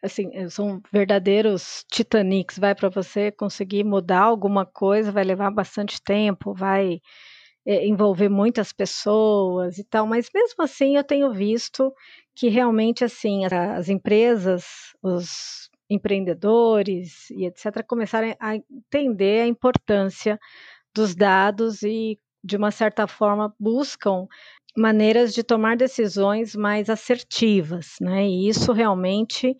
assim, 0.03 0.31
são 0.49 0.81
verdadeiros 0.91 1.85
Titanics, 1.91 2.57
vai 2.57 2.75
para 2.75 2.89
você 2.89 3.31
conseguir 3.31 3.83
mudar 3.83 4.21
alguma 4.21 4.65
coisa, 4.65 5.11
vai 5.11 5.23
levar 5.23 5.51
bastante 5.51 6.01
tempo, 6.01 6.53
vai 6.53 6.99
é, 7.69 7.85
envolver 7.85 8.29
muitas 8.29 8.73
pessoas 8.73 9.77
e 9.77 9.83
tal, 9.83 10.07
mas 10.07 10.27
mesmo 10.33 10.63
assim 10.63 10.97
eu 10.97 11.03
tenho 11.03 11.31
visto 11.31 11.93
que 12.35 12.49
realmente 12.49 13.03
assim 13.03 13.43
as 13.45 13.89
empresas, 13.89 14.65
os 15.03 15.69
empreendedores 15.87 17.29
e 17.29 17.45
etc., 17.45 17.83
começarem 17.87 18.35
a 18.39 18.55
entender 18.55 19.41
a 19.43 19.47
importância 19.47 20.39
dos 20.95 21.13
dados 21.15 21.83
e, 21.83 22.19
de 22.43 22.57
uma 22.57 22.71
certa 22.71 23.07
forma, 23.07 23.53
buscam 23.59 24.25
maneiras 24.75 25.31
de 25.31 25.43
tomar 25.43 25.77
decisões 25.77 26.55
mais 26.55 26.89
assertivas, 26.89 27.97
né? 28.01 28.27
E 28.27 28.49
isso 28.49 28.73
realmente 28.73 29.55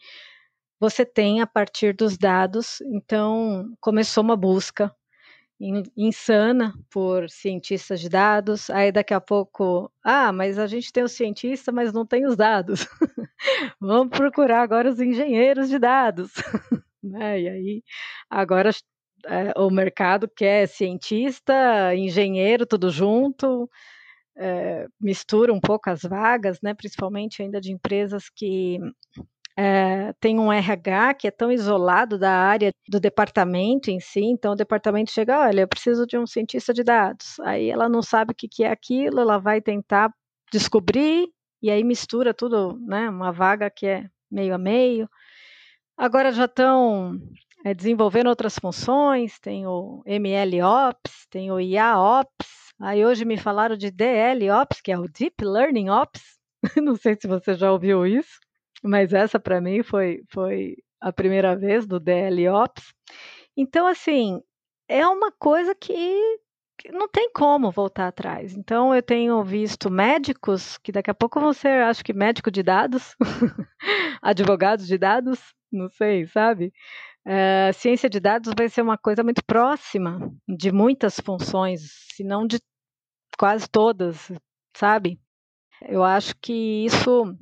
você 0.80 1.06
tem 1.06 1.42
a 1.42 1.48
partir 1.48 1.96
dos 1.96 2.18
dados. 2.18 2.82
Então, 2.82 3.66
começou 3.82 4.24
uma 4.24 4.38
busca 4.38 4.92
insana 5.98 6.74
por 6.90 7.30
cientistas 7.30 8.00
de 8.00 8.10
dados. 8.10 8.70
Aí 8.70 8.92
daqui 8.92 9.14
a 9.14 9.20
pouco, 9.20 9.92
ah, 10.04 10.32
mas 10.32 10.58
a 10.58 10.68
gente 10.68 10.92
tem 10.92 11.04
o 11.04 11.10
cientista, 11.10 11.72
mas 11.72 11.92
não 11.92 12.06
tem 12.06 12.26
os 12.26 12.36
dados. 12.36 12.88
Vamos 13.80 14.18
procurar 14.18 14.62
agora 14.62 14.90
os 14.90 15.00
engenheiros 15.00 15.70
de 15.70 15.78
dados. 15.78 16.32
né? 17.04 17.42
E 17.42 17.50
aí 17.50 17.84
agora 18.30 18.72
é, 19.26 19.54
o 19.60 19.70
mercado 19.70 20.28
quer 20.28 20.68
cientista, 20.68 21.94
engenheiro, 21.96 22.66
tudo 22.66 22.90
junto. 22.90 23.70
É, 24.38 24.88
mistura 25.02 25.52
um 25.54 25.60
pouco 25.60 25.90
as 25.90 26.02
vagas, 26.04 26.62
né, 26.62 26.74
principalmente 26.74 27.42
ainda 27.42 27.60
de 27.60 27.74
empresas 27.74 28.30
que 28.30 28.80
é, 29.58 30.14
tem 30.20 30.40
um 30.40 30.52
RH 30.52 31.16
que 31.16 31.28
é 31.28 31.32
tão 31.32 31.52
isolado 31.52 32.18
da 32.18 32.32
área 32.32 32.72
do 32.88 33.00
departamento 33.00 33.92
em 33.92 34.00
si, 34.00 34.22
então 34.22 34.54
o 34.54 34.56
departamento 34.56 35.12
chega, 35.12 35.40
olha, 35.40 35.62
eu 35.62 35.68
preciso 35.68 36.06
de 36.08 36.18
um 36.18 36.26
cientista 36.26 36.74
de 36.74 36.84
dados. 36.84 37.40
Aí 37.42 37.70
ela 37.70 37.90
não 37.90 38.02
sabe 38.02 38.32
o 38.32 38.36
que, 38.36 38.48
que 38.48 38.64
é 38.64 38.72
aquilo, 38.72 39.20
ela 39.20 39.38
vai 39.38 39.62
tentar 39.62 40.14
descobrir 40.52 41.28
e 41.62 41.70
aí 41.70 41.84
mistura 41.84 42.34
tudo, 42.34 42.80
né? 42.86 43.10
Uma 43.10 43.32
vaga 43.32 43.70
que 43.70 43.86
é 43.86 44.10
meio 44.32 44.56
a 44.56 44.58
meio. 44.58 45.10
Agora 45.98 46.32
já 46.32 46.46
estão 46.46 47.20
é, 47.66 47.74
desenvolvendo 47.74 48.28
outras 48.28 48.58
funções, 48.58 49.40
tem 49.40 49.68
o 49.68 50.02
MLOps, 50.06 51.28
tem 51.30 51.52
o 51.52 51.60
IAOps, 51.60 52.48
aí 52.80 53.06
hoje 53.06 53.26
me 53.26 53.38
falaram 53.38 53.76
de 53.76 53.92
DLOps, 53.92 54.80
que 54.82 54.92
é 54.92 54.98
o 54.98 55.08
Deep 55.08 55.44
Learning 55.44 55.90
Ops, 55.90 56.22
não 56.82 56.96
sei 56.96 57.18
se 57.20 57.28
você 57.28 57.56
já 57.56 57.72
ouviu 57.72 58.06
isso. 58.08 58.40
Mas 58.84 59.14
essa 59.14 59.40
para 59.40 59.62
mim 59.62 59.84
foi, 59.84 60.24
foi 60.30 60.78
a 61.00 61.12
primeira 61.12 61.56
vez 61.56 61.86
do 61.86 62.00
DL 62.00 62.50
Ops. 62.50 62.94
Então, 63.56 63.88
assim, 63.88 64.42
é 64.88 65.06
uma 65.08 65.32
coisa 65.32 65.76
que, 65.76 66.40
não 66.92 67.08
tem 67.08 67.30
como 67.32 67.72
voltar 67.72 68.08
atrás. 68.08 68.56
Então, 68.56 68.96
eu 68.96 69.04
tenho 69.04 69.44
visto 69.44 69.92
médicos, 69.92 70.78
que 70.78 70.92
daqui 70.92 71.12
a 71.12 71.14
pouco 71.14 71.40
vão 71.40 71.52
ser, 71.52 71.84
acho 71.84 72.04
que 72.04 72.14
médico 72.14 72.50
de 72.50 72.64
dados, 72.64 73.16
advogados 74.22 74.88
de 74.88 74.98
dados, 74.98 75.40
não 75.72 75.90
sei, 75.90 76.26
sabe? 76.28 76.74
Uh, 77.28 77.74
ciência 77.74 78.10
de 78.10 78.20
dados 78.20 78.54
vai 78.58 78.70
ser 78.70 78.82
uma 78.82 78.98
coisa 78.98 79.24
muito 79.24 79.44
próxima 79.46 80.20
de 80.48 80.72
muitas 80.72 81.20
funções, 81.20 81.82
se 82.14 82.24
não 82.24 82.48
de 82.48 82.60
quase 83.38 83.70
todas, 83.70 84.32
sabe? 84.76 85.20
Eu 85.82 86.04
acho 86.04 86.34
que 86.42 86.86
isso 86.86 87.38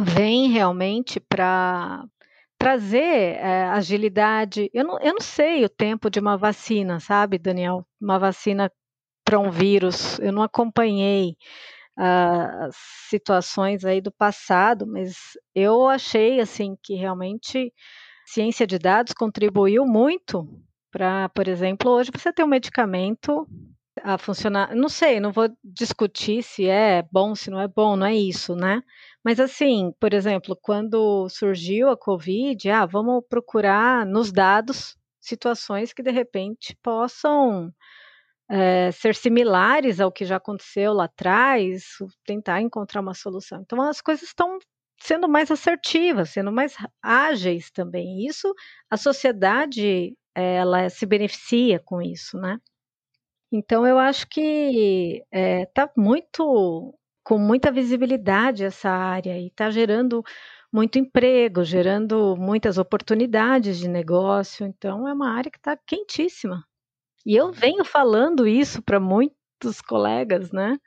vem 0.00 0.48
realmente 0.48 1.20
para 1.20 2.04
trazer 2.58 3.36
é, 3.36 3.64
agilidade. 3.68 4.70
Eu 4.74 4.84
não, 4.84 4.98
eu 5.00 5.12
não 5.12 5.20
sei 5.20 5.64
o 5.64 5.68
tempo 5.68 6.10
de 6.10 6.18
uma 6.18 6.36
vacina, 6.36 6.98
sabe, 7.00 7.38
Daniel? 7.38 7.86
Uma 8.00 8.18
vacina 8.18 8.70
para 9.24 9.38
um 9.38 9.50
vírus. 9.50 10.18
Eu 10.18 10.32
não 10.32 10.42
acompanhei 10.42 11.36
uh, 11.98 12.70
situações 13.08 13.84
aí 13.84 14.00
do 14.00 14.10
passado, 14.10 14.86
mas 14.86 15.14
eu 15.54 15.86
achei 15.86 16.40
assim 16.40 16.76
que 16.82 16.94
realmente 16.94 17.72
ciência 18.26 18.66
de 18.66 18.78
dados 18.78 19.12
contribuiu 19.12 19.86
muito 19.86 20.48
para, 20.90 21.28
por 21.30 21.48
exemplo, 21.48 21.90
hoje 21.90 22.10
você 22.12 22.32
ter 22.32 22.44
um 22.44 22.48
medicamento 22.48 23.46
a 24.02 24.16
funcionar. 24.18 24.74
Não 24.74 24.88
sei, 24.88 25.20
não 25.20 25.32
vou 25.32 25.48
discutir 25.62 26.42
se 26.42 26.66
é 26.66 27.02
bom, 27.12 27.34
se 27.34 27.50
não 27.50 27.60
é 27.60 27.68
bom, 27.68 27.96
não 27.96 28.06
é 28.06 28.14
isso, 28.14 28.54
né? 28.54 28.82
Mas 29.28 29.38
assim, 29.38 29.92
por 30.00 30.14
exemplo, 30.14 30.56
quando 30.62 31.28
surgiu 31.28 31.90
a 31.90 31.96
Covid, 31.98 32.70
ah, 32.70 32.86
vamos 32.86 33.22
procurar 33.28 34.06
nos 34.06 34.32
dados 34.32 34.96
situações 35.20 35.92
que 35.92 36.02
de 36.02 36.10
repente 36.10 36.74
possam 36.82 37.70
é, 38.50 38.90
ser 38.90 39.14
similares 39.14 40.00
ao 40.00 40.10
que 40.10 40.24
já 40.24 40.36
aconteceu 40.36 40.94
lá 40.94 41.04
atrás, 41.04 41.84
tentar 42.24 42.62
encontrar 42.62 43.02
uma 43.02 43.12
solução. 43.12 43.60
Então 43.60 43.82
as 43.82 44.00
coisas 44.00 44.28
estão 44.28 44.58
sendo 44.98 45.28
mais 45.28 45.50
assertivas, 45.50 46.30
sendo 46.30 46.50
mais 46.50 46.74
ágeis 47.02 47.70
também. 47.70 48.26
Isso 48.26 48.54
a 48.88 48.96
sociedade 48.96 50.16
ela 50.34 50.88
se 50.88 51.04
beneficia 51.04 51.78
com 51.78 52.00
isso, 52.00 52.38
né? 52.38 52.58
Então 53.52 53.86
eu 53.86 53.98
acho 53.98 54.26
que 54.26 55.22
está 55.30 55.82
é, 55.82 56.00
muito 56.00 56.98
com 57.28 57.36
muita 57.36 57.70
visibilidade 57.70 58.64
essa 58.64 58.88
área 58.88 59.38
e 59.38 59.48
está 59.48 59.70
gerando 59.70 60.24
muito 60.72 60.98
emprego, 60.98 61.62
gerando 61.62 62.34
muitas 62.34 62.78
oportunidades 62.78 63.78
de 63.78 63.86
negócio. 63.86 64.66
Então 64.66 65.06
é 65.06 65.12
uma 65.12 65.30
área 65.30 65.50
que 65.50 65.58
está 65.58 65.76
quentíssima. 65.76 66.66
E 67.26 67.36
eu 67.36 67.52
venho 67.52 67.84
falando 67.84 68.48
isso 68.48 68.80
para 68.80 68.98
muitos 68.98 69.82
colegas, 69.86 70.50
né? 70.52 70.78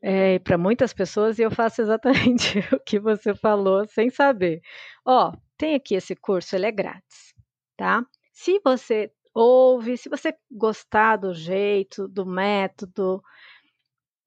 É, 0.00 0.38
para 0.38 0.56
muitas 0.56 0.92
pessoas 0.92 1.36
e 1.40 1.42
eu 1.42 1.50
faço 1.50 1.82
exatamente 1.82 2.60
o 2.72 2.78
que 2.78 3.00
você 3.00 3.34
falou 3.34 3.84
sem 3.88 4.08
saber. 4.08 4.60
Ó, 5.04 5.32
tem 5.58 5.74
aqui 5.74 5.96
esse 5.96 6.14
curso, 6.14 6.54
ele 6.54 6.66
é 6.66 6.70
grátis, 6.70 7.34
tá? 7.76 8.06
Se 8.32 8.60
você 8.64 9.10
ouve, 9.34 9.96
se 9.96 10.08
você 10.08 10.32
gostar 10.48 11.16
do 11.16 11.34
jeito, 11.34 12.06
do 12.06 12.24
método, 12.24 13.20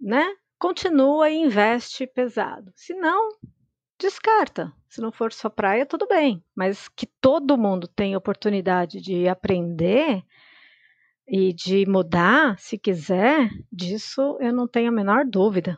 né? 0.01 0.25
Continua 0.63 1.30
e 1.30 1.36
investe 1.36 2.08
pesado. 2.08 2.71
Se 2.73 2.93
não, 2.93 3.32
descarta. 3.99 4.71
Se 4.88 5.02
não 5.02 5.12
for 5.12 5.34
sua 5.34 5.49
praia, 5.49 5.86
tudo 5.86 6.08
bem. 6.08 6.41
Mas 6.56 6.88
que 6.88 7.06
todo 7.06 7.58
mundo 7.58 7.86
tenha 7.86 8.17
oportunidade 8.17 9.02
de 9.02 9.28
aprender 9.28 10.23
e 11.28 11.52
de 11.52 11.86
mudar, 11.86 12.58
se 12.60 12.80
quiser, 12.80 13.49
disso 13.69 14.38
eu 14.39 14.54
não 14.54 14.65
tenho 14.65 14.88
a 14.88 14.93
menor 14.93 15.26
dúvida. 15.26 15.78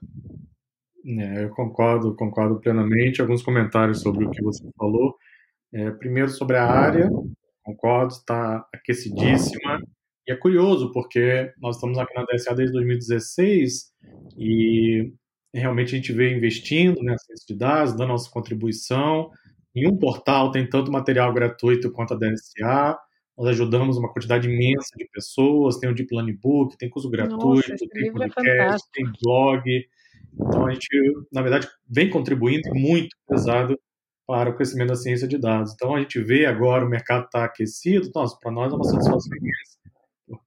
É, 1.03 1.45
eu 1.45 1.49
concordo, 1.55 2.15
concordo 2.15 2.59
plenamente. 2.59 3.23
Alguns 3.23 3.41
comentários 3.41 4.01
sobre 4.01 4.25
o 4.25 4.29
que 4.29 4.43
você 4.43 4.69
falou. 4.77 5.15
É, 5.73 5.89
primeiro 5.89 6.29
sobre 6.29 6.57
a 6.57 6.63
área, 6.63 7.09
concordo, 7.63 8.13
está 8.13 8.63
aquecidíssima. 8.71 9.81
E 10.27 10.31
é 10.31 10.35
curioso, 10.35 10.91
porque 10.91 11.51
nós 11.61 11.75
estamos 11.75 11.97
aqui 11.97 12.13
na 12.15 12.23
DSA 12.23 12.55
desde 12.55 12.73
2016 12.73 13.91
e 14.37 15.11
realmente 15.53 15.93
a 15.93 15.97
gente 15.97 16.11
veio 16.11 16.35
investindo 16.35 17.01
nessa 17.03 17.25
ciência 17.25 17.45
de 17.47 17.57
dados, 17.57 17.95
dando 17.95 18.09
nossa 18.09 18.29
contribuição. 18.29 19.29
Em 19.75 19.87
um 19.87 19.97
portal 19.97 20.51
tem 20.51 20.67
tanto 20.67 20.91
material 20.91 21.33
gratuito 21.33 21.91
quanto 21.91 22.13
a 22.13 22.17
DSA. 22.17 22.97
Nós 23.37 23.49
ajudamos 23.49 23.97
uma 23.97 24.11
quantidade 24.11 24.49
imensa 24.49 24.89
de 24.97 25.07
pessoas. 25.11 25.77
Tem 25.77 25.89
o 25.89 25.93
Deep 25.93 26.13
Learning 26.13 26.37
Book, 26.41 26.77
tem 26.77 26.89
curso 26.89 27.09
gratuito, 27.09 27.69
Nossa, 27.69 27.87
tem 27.91 28.07
é 28.07 28.11
podcast, 28.11 28.87
é 28.87 28.91
tem 28.93 29.11
blog. 29.21 29.85
Então 30.33 30.65
a 30.65 30.73
gente, 30.73 30.87
na 31.31 31.41
verdade, 31.41 31.67
vem 31.87 32.09
contribuindo 32.09 32.73
muito 32.73 33.15
pesado 33.27 33.77
para 34.27 34.49
o 34.49 34.55
crescimento 34.55 34.89
da 34.89 34.95
ciência 34.95 35.27
de 35.27 35.37
dados. 35.37 35.73
Então 35.73 35.95
a 35.95 35.99
gente 35.99 36.19
vê 36.19 36.45
agora 36.45 36.85
o 36.85 36.89
mercado 36.89 37.25
está 37.25 37.45
aquecido, 37.45 38.09
nossa, 38.13 38.37
para 38.41 38.51
nós 38.51 38.71
é 38.71 38.75
uma 38.75 38.83
satisfação 38.83 39.37
imensa, 39.37 39.64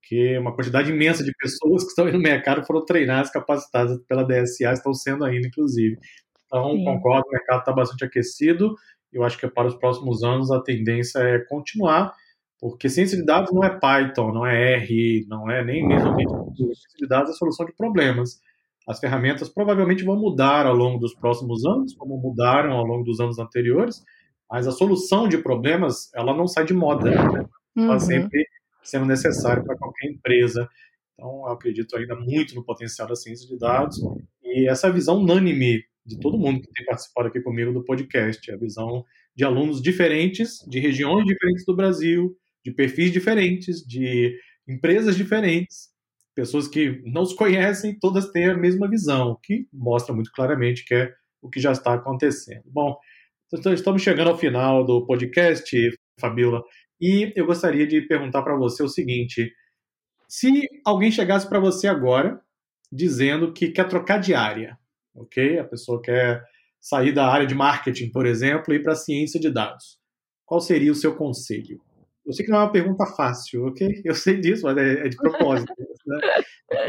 porque 0.09 0.39
uma 0.39 0.55
quantidade 0.55 0.91
imensa 0.91 1.23
de 1.23 1.33
pessoas 1.39 1.83
que 1.83 1.91
estão 1.91 2.07
aí 2.07 2.13
no 2.13 2.19
mercado 2.19 2.65
foram 2.65 2.83
treinadas, 2.85 3.31
capacitadas 3.31 3.99
pela 4.09 4.25
DSA, 4.25 4.73
estão 4.73 4.95
sendo 4.95 5.23
ainda, 5.23 5.47
inclusive. 5.47 5.99
Então, 6.47 6.73
Sim. 6.73 6.85
concordo, 6.85 7.29
o 7.29 7.33
mercado 7.33 7.59
está 7.59 7.73
bastante 7.73 8.05
aquecido, 8.05 8.75
eu 9.13 9.23
acho 9.23 9.37
que 9.37 9.47
para 9.47 9.69
os 9.69 9.75
próximos 9.75 10.23
anos 10.23 10.51
a 10.51 10.63
tendência 10.63 11.19
é 11.19 11.39
continuar, 11.41 12.15
porque 12.59 12.89
ciência 12.89 13.19
de 13.19 13.25
dados 13.25 13.53
não 13.53 13.63
é 13.63 13.79
Python, 13.79 14.33
não 14.33 14.47
é 14.47 14.77
R, 14.77 15.27
não 15.29 15.51
é 15.51 15.63
nem 15.63 15.87
mesmo 15.87 16.17
ciência 16.57 16.89
de 16.99 17.07
dados 17.07 17.31
é 17.31 17.35
solução 17.35 17.67
de 17.67 17.75
problemas 17.77 18.41
as 18.89 18.99
ferramentas 19.01 19.51
provavelmente 19.51 20.03
vão 20.03 20.17
mudar 20.17 20.65
ao 20.65 20.75
longo 20.75 20.99
dos 20.99 21.15
próximos 21.15 21.63
anos, 21.67 21.95
como 21.95 22.17
mudaram 22.17 22.73
ao 22.73 22.87
longo 22.87 23.05
dos 23.05 23.21
anos 23.21 23.39
anteriores, 23.39 24.03
mas 24.51 24.67
a 24.67 24.73
solução 24.73 25.29
de 25.29 25.37
problemas, 25.37 26.11
ela 26.15 26.35
não 26.35 26.47
sai 26.47 26.65
de 26.65 26.73
moda, 26.73 27.11
né? 27.11 27.45
Ela 27.77 27.93
uhum. 27.93 28.01
sempre 28.01 28.47
sendo 28.89 29.07
necessária 29.07 29.63
para 29.63 29.77
qualquer 29.77 30.09
empresa. 30.09 30.69
Então, 31.15 31.47
eu 31.47 31.53
acredito 31.53 31.97
ainda 31.97 32.15
muito 32.15 32.55
no 32.55 32.65
potencial 32.65 33.09
da 33.09 33.17
ciência 33.17 33.49
de 33.49 33.59
dados 33.59 33.99
e 34.43 34.69
essa 34.69 34.91
visão 34.91 35.19
unânime 35.19 35.85
de 36.07 36.19
todo 36.19 36.39
mundo 36.39 36.61
que 36.61 36.73
tem 36.73 36.87
participado 36.87 37.29
aqui 37.29 37.41
comigo 37.41 37.73
do 37.73 37.85
podcast, 37.85 38.51
a 38.51 38.57
visão 38.57 39.05
de 39.37 39.45
alunos 39.45 39.83
diferentes, 39.83 40.65
de 40.67 40.79
regiões 40.79 41.25
diferentes 41.27 41.65
do 41.67 41.77
Brasil, 41.77 42.35
de 42.65 42.73
perfis 42.73 43.13
diferentes, 43.13 43.87
de 43.87 44.35
empresas 44.67 45.17
diferentes, 45.17 45.91
pessoas 46.35 46.67
que 46.67 47.03
não 47.05 47.27
se 47.27 47.37
conhecem, 47.37 47.99
todas 47.99 48.31
têm 48.31 48.47
a 48.47 48.57
mesma 48.57 48.89
visão, 48.89 49.39
que 49.43 49.67
mostra 49.73 50.15
muito 50.15 50.31
claramente 50.33 50.85
que 50.85 50.95
é 50.95 51.13
o 51.43 51.51
que 51.51 51.61
já 51.61 51.73
está 51.73 51.95
acontecendo. 51.95 52.63
Bom, 52.67 52.97
então 53.53 53.73
estamos 53.73 54.03
chegando 54.03 54.31
ao 54.31 54.39
final 54.39 54.85
do 54.85 55.05
podcast, 55.07 55.77
Fabiola, 56.21 56.63
e 57.01 57.33
eu 57.37 57.47
gostaria 57.47 57.87
de 57.87 58.01
perguntar 58.03 58.43
para 58.43 58.57
você 58.57 58.83
o 58.83 58.89
seguinte: 58.89 59.53
se 60.29 60.69
alguém 60.85 61.11
chegasse 61.11 61.49
para 61.49 61.61
você 61.61 61.87
agora 61.87 62.41
dizendo 62.91 63.53
que 63.53 63.69
quer 63.69 63.89
trocar 63.89 64.19
de 64.19 64.35
área, 64.35 64.79
ok? 65.15 65.59
A 65.59 65.65
pessoa 65.65 66.01
quer 66.01 66.43
sair 66.81 67.13
da 67.13 67.27
área 67.27 67.47
de 67.47 67.55
marketing, 67.55 68.11
por 68.11 68.27
exemplo, 68.27 68.73
e 68.73 68.77
ir 68.77 68.83
para 68.83 68.93
a 68.93 68.97
ciência 68.97 69.39
de 69.39 69.51
dados, 69.51 69.99
qual 70.45 70.61
seria 70.61 70.93
o 70.93 70.95
seu 70.95 71.15
conselho? 71.15 71.81
Eu 72.25 72.33
sei 72.33 72.45
que 72.45 72.51
não 72.51 72.59
é 72.59 72.63
uma 72.63 72.73
pergunta 72.73 73.07
fácil, 73.07 73.67
ok? 73.67 73.89
Eu 74.05 74.15
sei 74.15 74.39
disso, 74.39 74.65
mas 74.65 74.77
é, 74.77 75.07
é 75.07 75.09
de 75.09 75.17
propósito. 75.17 75.73
né? 76.07 76.19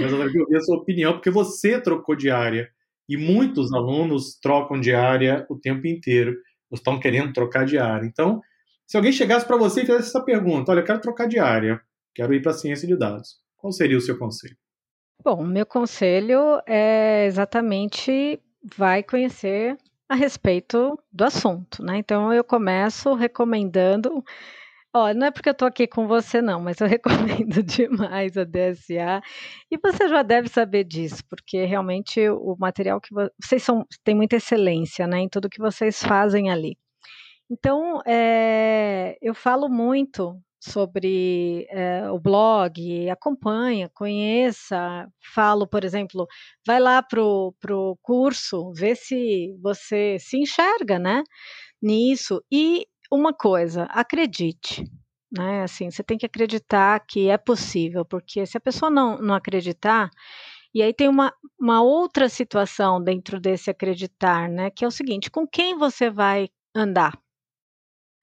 Mas 0.01 0.11
eu 0.11 0.25
queria 0.25 0.41
ouvir 0.41 0.57
a 0.57 0.61
sua 0.61 0.77
opinião, 0.77 1.13
porque 1.13 1.29
você 1.29 1.79
trocou 1.79 2.13
de 2.13 2.29
área 2.29 2.69
e 3.07 3.15
muitos 3.15 3.73
alunos 3.73 4.37
trocam 4.41 4.79
de 4.79 4.93
área 4.93 5.45
o 5.49 5.57
tempo 5.57 5.87
inteiro, 5.87 6.35
ou 6.69 6.75
estão 6.75 6.99
querendo 6.99 7.31
trocar 7.31 7.65
de 7.65 7.77
área. 7.77 8.05
Então, 8.05 8.41
se 8.89 8.97
alguém 8.97 9.11
chegasse 9.11 9.45
para 9.45 9.55
você 9.55 9.83
e 9.83 9.85
fizesse 9.85 10.09
essa 10.09 10.25
pergunta, 10.25 10.71
olha, 10.71 10.79
eu 10.79 10.83
quero 10.83 10.99
trocar 10.99 11.27
de 11.27 11.37
área, 11.37 11.79
quero 12.15 12.33
ir 12.33 12.41
para 12.41 12.49
a 12.49 12.55
ciência 12.55 12.87
de 12.87 12.97
dados, 12.97 13.35
qual 13.55 13.71
seria 13.71 13.95
o 13.95 14.01
seu 14.01 14.17
conselho? 14.17 14.57
Bom, 15.23 15.43
meu 15.43 15.63
conselho 15.63 16.59
é 16.65 17.27
exatamente 17.27 18.41
vai 18.75 19.03
conhecer 19.03 19.77
a 20.09 20.15
respeito 20.15 20.97
do 21.11 21.23
assunto, 21.23 21.83
né? 21.83 21.97
Então 21.97 22.33
eu 22.33 22.43
começo 22.43 23.13
recomendando 23.13 24.23
Ó, 24.91 25.13
não 25.13 25.27
é 25.27 25.31
porque 25.31 25.49
eu 25.49 25.53
tô 25.53 25.65
aqui 25.65 25.85
com 25.85 26.07
você 26.07 26.41
não, 26.41 26.59
mas 26.59 26.81
eu 26.81 26.87
recomendo 26.89 27.61
demais 27.61 28.35
a 28.35 28.43
DSA. 28.43 29.21
E 29.69 29.77
você 29.77 30.09
já 30.09 30.23
deve 30.23 30.49
saber 30.49 30.83
disso, 30.83 31.21
porque 31.29 31.63
realmente 31.63 32.27
o 32.27 32.55
material 32.57 32.99
que 32.99 33.13
vocês 33.39 33.61
são 33.61 33.85
tem 34.03 34.15
muita 34.15 34.37
excelência, 34.37 35.05
né, 35.05 35.19
em 35.19 35.29
tudo 35.29 35.47
que 35.47 35.61
vocês 35.61 36.01
fazem 36.01 36.49
ali. 36.49 36.75
Então, 37.49 38.01
é, 38.05 39.17
eu 39.21 39.33
falo 39.33 39.67
muito 39.69 40.39
sobre 40.59 41.65
é, 41.69 42.09
o 42.11 42.19
blog, 42.19 43.09
acompanha, 43.09 43.89
conheça, 43.89 45.07
falo, 45.33 45.65
por 45.65 45.83
exemplo, 45.83 46.27
vai 46.65 46.79
lá 46.79 47.01
pro, 47.01 47.55
pro 47.59 47.97
curso, 48.01 48.71
vê 48.73 48.95
se 48.95 49.55
você 49.61 50.17
se 50.19 50.37
enxerga, 50.37 50.99
né, 50.99 51.23
nisso 51.81 52.43
e 52.51 52.85
uma 53.11 53.33
coisa, 53.33 53.83
acredite. 53.85 54.83
Né? 55.31 55.63
Assim, 55.63 55.89
você 55.91 56.03
tem 56.03 56.17
que 56.17 56.25
acreditar 56.25 56.99
que 57.07 57.29
é 57.29 57.37
possível, 57.37 58.05
porque 58.05 58.45
se 58.45 58.57
a 58.57 58.61
pessoa 58.61 58.89
não, 58.89 59.17
não 59.19 59.35
acreditar, 59.35 60.09
e 60.73 60.81
aí 60.83 60.93
tem 60.93 61.07
uma, 61.07 61.33
uma 61.59 61.81
outra 61.81 62.29
situação 62.29 63.01
dentro 63.03 63.39
desse 63.39 63.69
acreditar, 63.71 64.49
né? 64.49 64.69
Que 64.69 64.85
é 64.85 64.87
o 64.87 64.91
seguinte: 64.91 65.31
com 65.31 65.47
quem 65.47 65.77
você 65.77 66.09
vai 66.11 66.49
andar? 66.75 67.19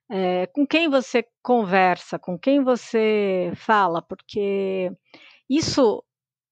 É, 0.08 0.46
com 0.48 0.66
quem 0.66 0.88
você 0.88 1.24
conversa? 1.42 2.18
Com 2.18 2.38
quem 2.38 2.62
você 2.62 3.52
fala? 3.56 4.00
Porque 4.00 4.90
isso 5.48 6.02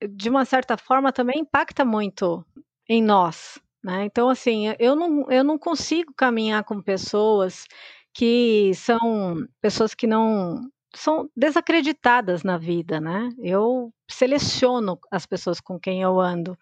de 0.08 0.28
uma 0.28 0.44
certa 0.44 0.76
forma, 0.76 1.12
também 1.12 1.40
impacta 1.40 1.84
muito 1.84 2.44
em 2.88 3.02
nós. 3.02 3.58
Né? 3.82 4.04
Então, 4.04 4.28
assim, 4.28 4.74
eu 4.78 4.96
não, 4.96 5.30
eu 5.30 5.44
não 5.44 5.58
consigo 5.58 6.12
caminhar 6.16 6.64
com 6.64 6.80
pessoas 6.80 7.66
que 8.12 8.72
são 8.74 9.46
pessoas 9.60 9.94
que 9.94 10.06
não 10.06 10.60
são 10.94 11.28
desacreditadas 11.36 12.44
na 12.44 12.56
vida, 12.56 13.00
né? 13.00 13.28
Eu 13.40 13.92
seleciono 14.08 14.96
as 15.10 15.26
pessoas 15.26 15.60
com 15.60 15.78
quem 15.78 16.02
eu 16.02 16.20
ando, 16.20 16.56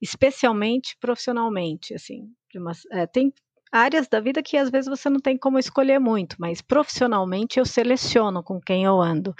especialmente 0.00 0.94
profissionalmente, 1.00 1.94
assim. 1.94 2.30
Uma, 2.54 2.72
é, 2.92 3.06
tem 3.06 3.32
áreas 3.72 4.08
da 4.08 4.20
vida 4.20 4.42
que 4.42 4.56
às 4.56 4.70
vezes 4.70 4.88
você 4.88 5.08
não 5.10 5.20
tem 5.20 5.36
como 5.36 5.58
escolher 5.58 5.98
muito, 5.98 6.36
mas 6.38 6.60
profissionalmente 6.60 7.58
eu 7.58 7.66
seleciono 7.66 8.42
com 8.42 8.60
quem 8.60 8.84
eu 8.84 9.00
ando. 9.00 9.34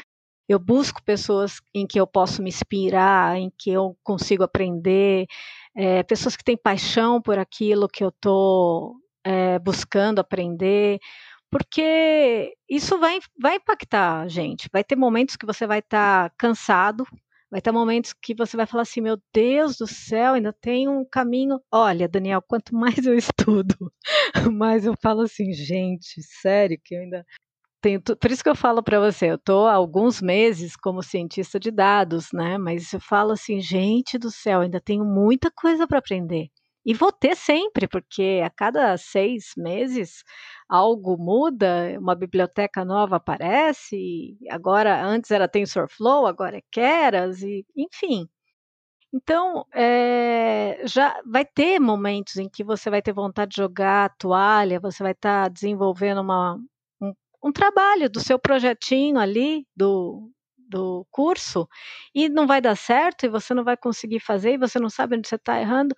Eu 0.49 0.59
busco 0.59 1.03
pessoas 1.03 1.61
em 1.74 1.87
que 1.87 2.01
eu 2.01 2.07
posso 2.07 2.43
me 2.43 2.49
inspirar, 2.49 3.37
em 3.37 3.53
que 3.59 3.70
eu 3.70 3.97
consigo 4.03 4.43
aprender, 4.43 5.26
é, 5.76 6.03
pessoas 6.03 6.37
que 6.37 6.45
têm 6.45 6.57
paixão 6.57 7.20
por 7.20 7.39
aquilo 7.39 7.89
que 7.89 8.03
eu 8.03 8.09
estou 8.09 8.95
é, 9.24 9.59
buscando 9.59 10.20
aprender, 10.20 10.99
porque 11.51 12.55
isso 12.68 12.99
vai, 12.99 13.18
vai 13.41 13.57
impactar 13.57 14.22
a 14.22 14.29
gente. 14.29 14.68
Vai 14.72 14.85
ter 14.85 14.97
momentos 14.97 15.37
que 15.37 15.47
você 15.47 15.66
vai 15.66 15.81
estar 15.81 16.31
tá 16.31 16.35
cansado, 16.39 17.05
vai 17.51 17.61
ter 17.61 17.72
momentos 17.72 18.12
que 18.12 18.34
você 18.34 18.57
vai 18.57 18.66
falar 18.66 18.82
assim: 18.82 19.01
meu 19.01 19.18
Deus 19.32 19.76
do 19.76 19.86
céu, 19.86 20.34
ainda 20.34 20.53
tem 20.53 20.88
um 20.88 21.05
caminho. 21.05 21.61
Olha, 21.72 22.09
Daniel, 22.09 22.42
quanto 22.42 22.74
mais 22.74 23.07
eu 23.07 23.14
estudo, 23.14 23.76
mais 24.53 24.84
eu 24.86 24.94
falo 25.03 25.22
assim: 25.22 25.53
gente, 25.53 26.22
sério, 26.22 26.78
que 26.84 26.94
eu 26.94 27.01
ainda 27.01 27.24
tenho, 27.80 28.01
por 28.03 28.30
isso 28.30 28.42
que 28.42 28.49
eu 28.51 28.57
falo 28.57 28.82
para 28.82 29.01
você, 29.01 29.30
eu 29.30 29.36
estou 29.36 29.66
há 29.66 29.74
alguns 29.74 30.20
meses 30.20 30.76
como 30.76 31.03
cientista 31.03 31.61
de 31.61 31.70
dados, 31.70 32.28
né? 32.32 32.59
Mas 32.59 32.92
eu 32.92 33.01
falo 33.01 33.32
assim, 33.32 33.61
gente 33.61 34.18
do 34.18 34.30
céu, 34.30 34.61
ainda 34.61 34.80
tenho 34.80 35.05
muita 35.05 35.51
coisa 35.51 35.86
para 35.86 35.99
aprender. 35.99 36.49
E 36.89 36.95
vou 36.95 37.12
ter 37.12 37.36
sempre, 37.36 37.86
porque 37.86 38.41
a 38.43 38.49
cada 38.49 38.97
seis 38.97 39.53
meses 39.59 40.24
algo 40.66 41.18
muda, 41.18 41.95
uma 41.99 42.14
biblioteca 42.14 42.82
nova 42.82 43.16
aparece, 43.16 44.39
agora 44.51 45.05
antes 45.05 45.30
era 45.30 45.47
TensorFlow, 45.47 46.26
agora 46.26 46.57
é 46.57 46.62
Keras, 46.72 47.43
e, 47.43 47.66
enfim. 47.76 48.26
Então, 49.12 49.66
é, 49.74 50.80
já 50.86 51.20
vai 51.26 51.45
ter 51.45 51.78
momentos 51.78 52.36
em 52.39 52.49
que 52.49 52.64
você 52.64 52.91
vai 52.91 53.03
ter 53.03 53.12
vontade 53.12 53.51
de 53.53 53.59
jogar 53.59 54.07
a 54.07 54.09
toalha, 54.09 54.80
você 54.80 55.03
vai 55.03 55.12
estar 55.12 55.45
tá 55.45 55.49
desenvolvendo 55.49 56.22
uma, 56.22 56.59
um 57.45 57.53
trabalho 57.53 58.11
do 58.11 58.20
seu 58.20 58.39
projetinho 58.39 59.18
ali, 59.18 59.66
do, 59.76 60.30
do 60.57 61.07
curso, 61.11 61.68
e 62.14 62.28
não 62.28 62.47
vai 62.47 62.61
dar 62.61 62.76
certo, 62.76 63.24
e 63.24 63.28
você 63.28 63.55
não 63.55 63.64
vai 63.64 63.76
conseguir 63.76 64.20
fazer, 64.20 64.55
e 64.55 64.59
você 64.59 64.78
não 64.78 64.91
sabe 64.91 65.16
onde 65.16 65.28
você 65.28 65.36
está 65.36 65.61
errando. 65.61 65.95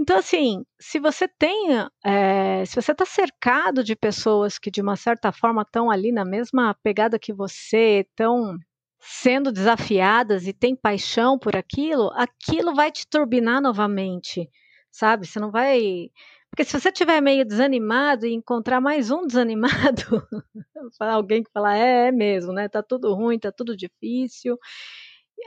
Então, 0.00 0.16
assim, 0.16 0.64
se 0.80 1.00
você 1.00 1.26
tem, 1.26 1.70
é, 2.04 2.64
se 2.64 2.80
você 2.80 2.92
está 2.92 3.04
cercado 3.04 3.82
de 3.82 3.96
pessoas 3.96 4.56
que 4.58 4.70
de 4.70 4.80
uma 4.80 4.96
certa 4.96 5.32
forma 5.32 5.62
estão 5.62 5.90
ali 5.90 6.12
na 6.12 6.24
mesma 6.24 6.74
pegada 6.82 7.18
que 7.18 7.32
você, 7.32 8.06
estão 8.08 8.56
sendo 9.00 9.50
desafiadas 9.52 10.46
e 10.46 10.52
tem 10.52 10.76
paixão 10.76 11.38
por 11.38 11.56
aquilo, 11.56 12.10
aquilo 12.14 12.74
vai 12.74 12.92
te 12.92 13.06
turbinar 13.08 13.60
novamente, 13.60 14.48
sabe? 14.90 15.26
Você 15.26 15.40
não 15.40 15.50
vai 15.50 16.10
porque 16.50 16.64
se 16.64 16.80
você 16.80 16.88
estiver 16.88 17.20
meio 17.20 17.44
desanimado 17.44 18.26
e 18.26 18.32
encontrar 18.32 18.80
mais 18.80 19.10
um 19.10 19.26
desanimado, 19.26 20.02
alguém 21.00 21.42
que 21.42 21.50
falar, 21.52 21.76
é, 21.76 22.08
é 22.08 22.12
mesmo, 22.12 22.52
né? 22.52 22.68
Tá 22.68 22.82
tudo 22.82 23.14
ruim, 23.14 23.38
tá 23.38 23.52
tudo 23.52 23.76
difícil. 23.76 24.58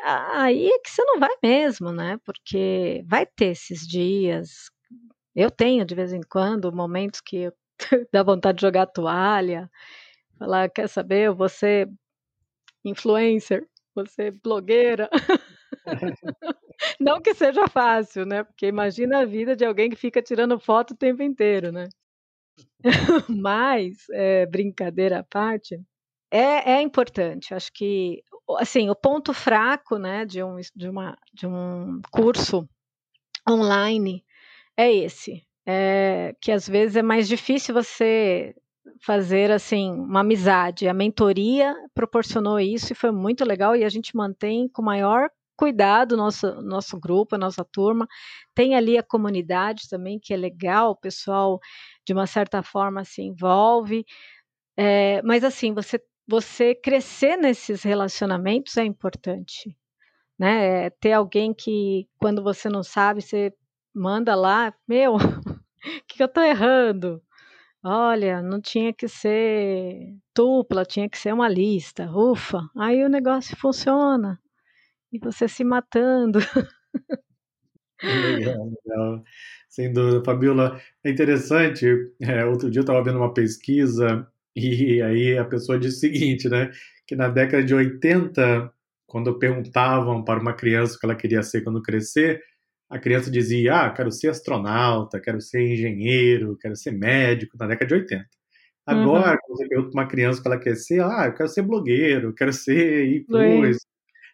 Aí 0.03 0.67
é 0.67 0.79
que 0.79 0.89
você 0.89 1.03
não 1.03 1.19
vai 1.19 1.31
mesmo, 1.43 1.91
né? 1.91 2.17
Porque 2.25 3.03
vai 3.07 3.25
ter 3.25 3.47
esses 3.47 3.87
dias. 3.87 4.69
Eu 5.35 5.51
tenho 5.51 5.85
de 5.85 5.95
vez 5.95 6.13
em 6.13 6.21
quando 6.21 6.73
momentos 6.73 7.21
que 7.21 7.51
dá 8.13 8.23
vontade 8.23 8.57
de 8.57 8.61
jogar 8.63 8.87
toalha, 8.87 9.69
falar, 10.39 10.69
quer 10.69 10.89
saber, 10.89 11.31
ser 11.49 11.89
influencer, 12.85 13.67
você 13.95 14.31
blogueira. 14.31 15.09
Não 16.99 17.21
que 17.21 17.33
seja 17.33 17.67
fácil, 17.67 18.25
né? 18.25 18.43
Porque 18.43 18.67
imagina 18.67 19.21
a 19.21 19.25
vida 19.25 19.55
de 19.55 19.65
alguém 19.65 19.89
que 19.89 19.95
fica 19.95 20.21
tirando 20.21 20.59
foto 20.59 20.91
o 20.91 20.97
tempo 20.97 21.23
inteiro, 21.23 21.71
né? 21.71 21.87
Mas, 23.29 24.05
é, 24.11 24.45
brincadeira 24.45 25.19
à 25.19 25.23
parte, 25.23 25.79
é, 26.31 26.73
é 26.73 26.81
importante. 26.81 27.53
Acho 27.53 27.71
que, 27.73 28.23
assim, 28.57 28.89
o 28.89 28.95
ponto 28.95 29.33
fraco, 29.33 29.97
né, 29.97 30.25
de 30.25 30.43
um, 30.43 30.57
de 30.75 30.89
uma, 30.89 31.17
de 31.33 31.47
um 31.47 32.01
curso 32.11 32.67
online 33.49 34.23
é 34.77 34.91
esse. 34.91 35.45
É, 35.65 36.35
que 36.41 36.51
às 36.51 36.67
vezes 36.67 36.95
é 36.95 37.03
mais 37.03 37.27
difícil 37.27 37.73
você 37.73 38.55
fazer 39.01 39.51
assim 39.51 39.91
uma 39.91 40.21
amizade. 40.21 40.87
A 40.87 40.93
mentoria 40.93 41.75
proporcionou 41.93 42.59
isso 42.59 42.91
e 42.91 42.95
foi 42.95 43.11
muito 43.11 43.45
legal 43.45 43.75
e 43.75 43.83
a 43.83 43.89
gente 43.89 44.15
mantém 44.15 44.67
com 44.67 44.81
maior 44.81 45.29
cuidado 45.55 46.17
nosso 46.17 46.59
nosso 46.61 46.99
grupo, 46.99 47.35
a 47.35 47.37
nossa 47.37 47.63
turma. 47.63 48.07
Tem 48.55 48.75
ali 48.75 48.97
a 48.97 49.03
comunidade 49.03 49.87
também 49.89 50.19
que 50.19 50.33
é 50.33 50.37
legal, 50.37 50.91
o 50.91 50.95
pessoal 50.95 51.59
de 52.05 52.13
uma 52.13 52.25
certa 52.25 52.63
forma 52.63 53.03
se 53.05 53.21
envolve. 53.21 54.05
É, 54.77 55.21
mas 55.23 55.43
assim, 55.43 55.73
você 55.73 56.01
você 56.31 56.73
crescer 56.73 57.35
nesses 57.35 57.83
relacionamentos 57.83 58.77
é 58.77 58.85
importante, 58.85 59.75
né? 60.39 60.85
É 60.85 60.89
ter 60.89 61.11
alguém 61.11 61.53
que 61.53 62.07
quando 62.17 62.41
você 62.41 62.69
não 62.69 62.83
sabe, 62.83 63.21
você 63.21 63.53
manda 63.93 64.33
lá, 64.33 64.73
meu, 64.87 65.15
o 65.15 65.17
que, 66.07 66.15
que 66.15 66.23
eu 66.23 66.27
estou 66.27 66.41
errando? 66.41 67.21
Olha, 67.83 68.41
não 68.41 68.61
tinha 68.61 68.93
que 68.93 69.09
ser 69.09 70.15
dupla, 70.33 70.85
tinha 70.85 71.09
que 71.09 71.17
ser 71.17 71.33
uma 71.33 71.49
lista. 71.49 72.09
Ufa, 72.09 72.61
aí 72.77 73.03
o 73.03 73.09
negócio 73.09 73.57
funciona. 73.57 74.39
E 75.11 75.19
você 75.19 75.49
se 75.49 75.65
matando. 75.65 76.39
Legal, 78.03 78.71
legal. 78.83 79.23
Sem 79.69 79.93
dúvida. 79.93 80.23
Fabiola, 80.23 80.81
é 81.03 81.11
interessante. 81.11 81.85
É, 82.19 82.43
outro 82.45 82.71
dia 82.71 82.79
eu 82.79 82.83
estava 82.83 83.03
vendo 83.03 83.17
uma 83.17 83.31
pesquisa 83.31 84.27
e 84.55 85.01
aí 85.01 85.37
a 85.37 85.45
pessoa 85.45 85.79
disse 85.79 85.97
o 85.97 85.99
seguinte, 85.99 86.49
né? 86.49 86.71
Que 87.07 87.15
na 87.15 87.29
década 87.29 87.63
de 87.63 87.73
80, 87.73 88.71
quando 89.05 89.37
perguntavam 89.39 90.23
para 90.23 90.39
uma 90.39 90.53
criança 90.53 90.95
o 90.95 90.99
que 90.99 91.05
ela 91.05 91.15
queria 91.15 91.43
ser 91.43 91.63
quando 91.63 91.81
crescer, 91.81 92.41
a 92.89 92.99
criança 92.99 93.31
dizia: 93.31 93.85
Ah, 93.85 93.89
quero 93.91 94.11
ser 94.11 94.29
astronauta, 94.29 95.19
quero 95.19 95.39
ser 95.41 95.61
engenheiro, 95.61 96.57
quero 96.57 96.75
ser 96.75 96.91
médico, 96.91 97.57
na 97.57 97.67
década 97.67 97.87
de 97.87 97.93
80. 97.95 98.25
Agora, 98.85 99.31
uhum. 99.31 99.37
quando 99.45 99.57
você 99.57 99.67
pergunta 99.67 99.91
para 99.91 100.01
uma 100.01 100.07
criança 100.07 100.39
o 100.39 100.41
que 100.41 100.47
ela 100.49 100.59
quer 100.59 100.75
ser, 100.75 101.01
ah, 101.01 101.25
eu 101.27 101.33
quero 101.33 101.49
ser 101.49 101.61
blogueiro, 101.61 102.33
quero 102.33 102.51
ser 102.51 103.15
influencer, 103.15 103.87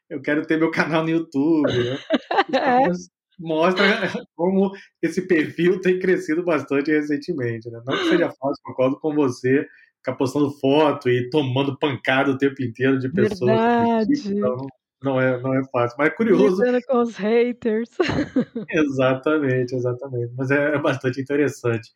eu 0.10 0.22
quero 0.22 0.46
ter 0.46 0.58
meu 0.58 0.72
canal 0.72 1.04
no 1.04 1.10
YouTube. 1.10 1.68
Né? 1.72 1.98
é. 2.56 3.18
Mostra 3.40 3.84
como 4.36 4.72
esse 5.02 5.22
perfil 5.28 5.80
tem 5.82 6.00
crescido 6.00 6.44
bastante 6.44 6.92
recentemente. 6.92 7.70
Né? 7.70 7.82
Não 7.86 7.98
que 7.98 8.10
seja 8.10 8.30
fácil, 8.30 8.64
concordo 8.64 9.00
com 9.00 9.14
você, 9.14 9.68
ficar 9.98 10.16
postando 10.16 10.52
foto 10.52 11.10
e 11.10 11.30
tomando 11.30 11.78
pancada 11.78 12.32
o 12.32 12.38
tempo 12.38 12.62
inteiro 12.62 13.00
de 13.00 13.10
pessoas. 13.10 13.52
Verdade. 13.52 14.14
Então, 14.28 14.68
não 15.04 15.22
é, 15.22 15.40
não 15.42 15.54
é 15.54 15.64
fácil, 15.70 15.96
mas 15.98 16.08
é 16.08 16.12
curioso. 16.12 16.64
Lidando 16.64 16.84
com 16.86 17.02
os 17.02 17.16
haters. 17.16 17.90
exatamente, 18.72 19.76
exatamente. 19.76 20.34
Mas 20.36 20.50
é, 20.50 20.76
é, 20.76 20.80
bastante 20.80 21.22
interessante. 21.22 21.92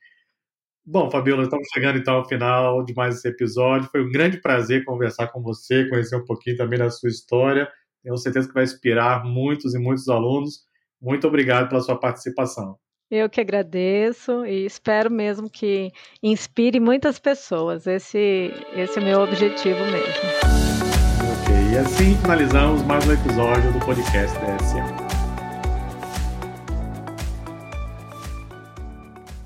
Bom, 0.85 1.09
Fabiola, 1.09 1.43
estamos 1.43 1.67
chegando 1.73 1.99
então 1.99 2.15
ao 2.15 2.27
final 2.27 2.83
de 2.83 2.93
mais 2.93 3.17
esse 3.17 3.27
episódio. 3.27 3.89
Foi 3.89 4.03
um 4.03 4.11
grande 4.11 4.37
prazer 4.41 4.83
conversar 4.83 5.27
com 5.27 5.41
você, 5.41 5.87
conhecer 5.89 6.15
um 6.15 6.25
pouquinho 6.25 6.57
também 6.57 6.79
da 6.79 6.89
sua 6.89 7.09
história. 7.09 7.71
Tenho 8.03 8.17
certeza 8.17 8.47
que 8.47 8.53
vai 8.53 8.63
inspirar 8.63 9.23
muitos 9.23 9.75
e 9.75 9.79
muitos 9.79 10.07
alunos. 10.09 10.65
Muito 10.99 11.27
obrigado 11.27 11.69
pela 11.69 11.81
sua 11.81 11.99
participação. 11.99 12.77
Eu 13.11 13.29
que 13.29 13.41
agradeço 13.41 14.45
e 14.45 14.65
espero 14.65 15.11
mesmo 15.11 15.49
que 15.49 15.91
inspire 16.23 16.79
muitas 16.79 17.19
pessoas. 17.19 17.85
Esse, 17.85 18.53
esse 18.73 18.99
é 18.99 19.03
meu 19.03 19.19
objetivo 19.19 19.79
mesmo. 19.79 20.23
E 21.73 21.77
assim 21.77 22.15
finalizamos 22.21 22.81
mais 22.83 23.05
um 23.05 23.11
episódio 23.11 23.73
do 23.73 23.79
podcast 23.85 24.37
DSM. 24.39 24.90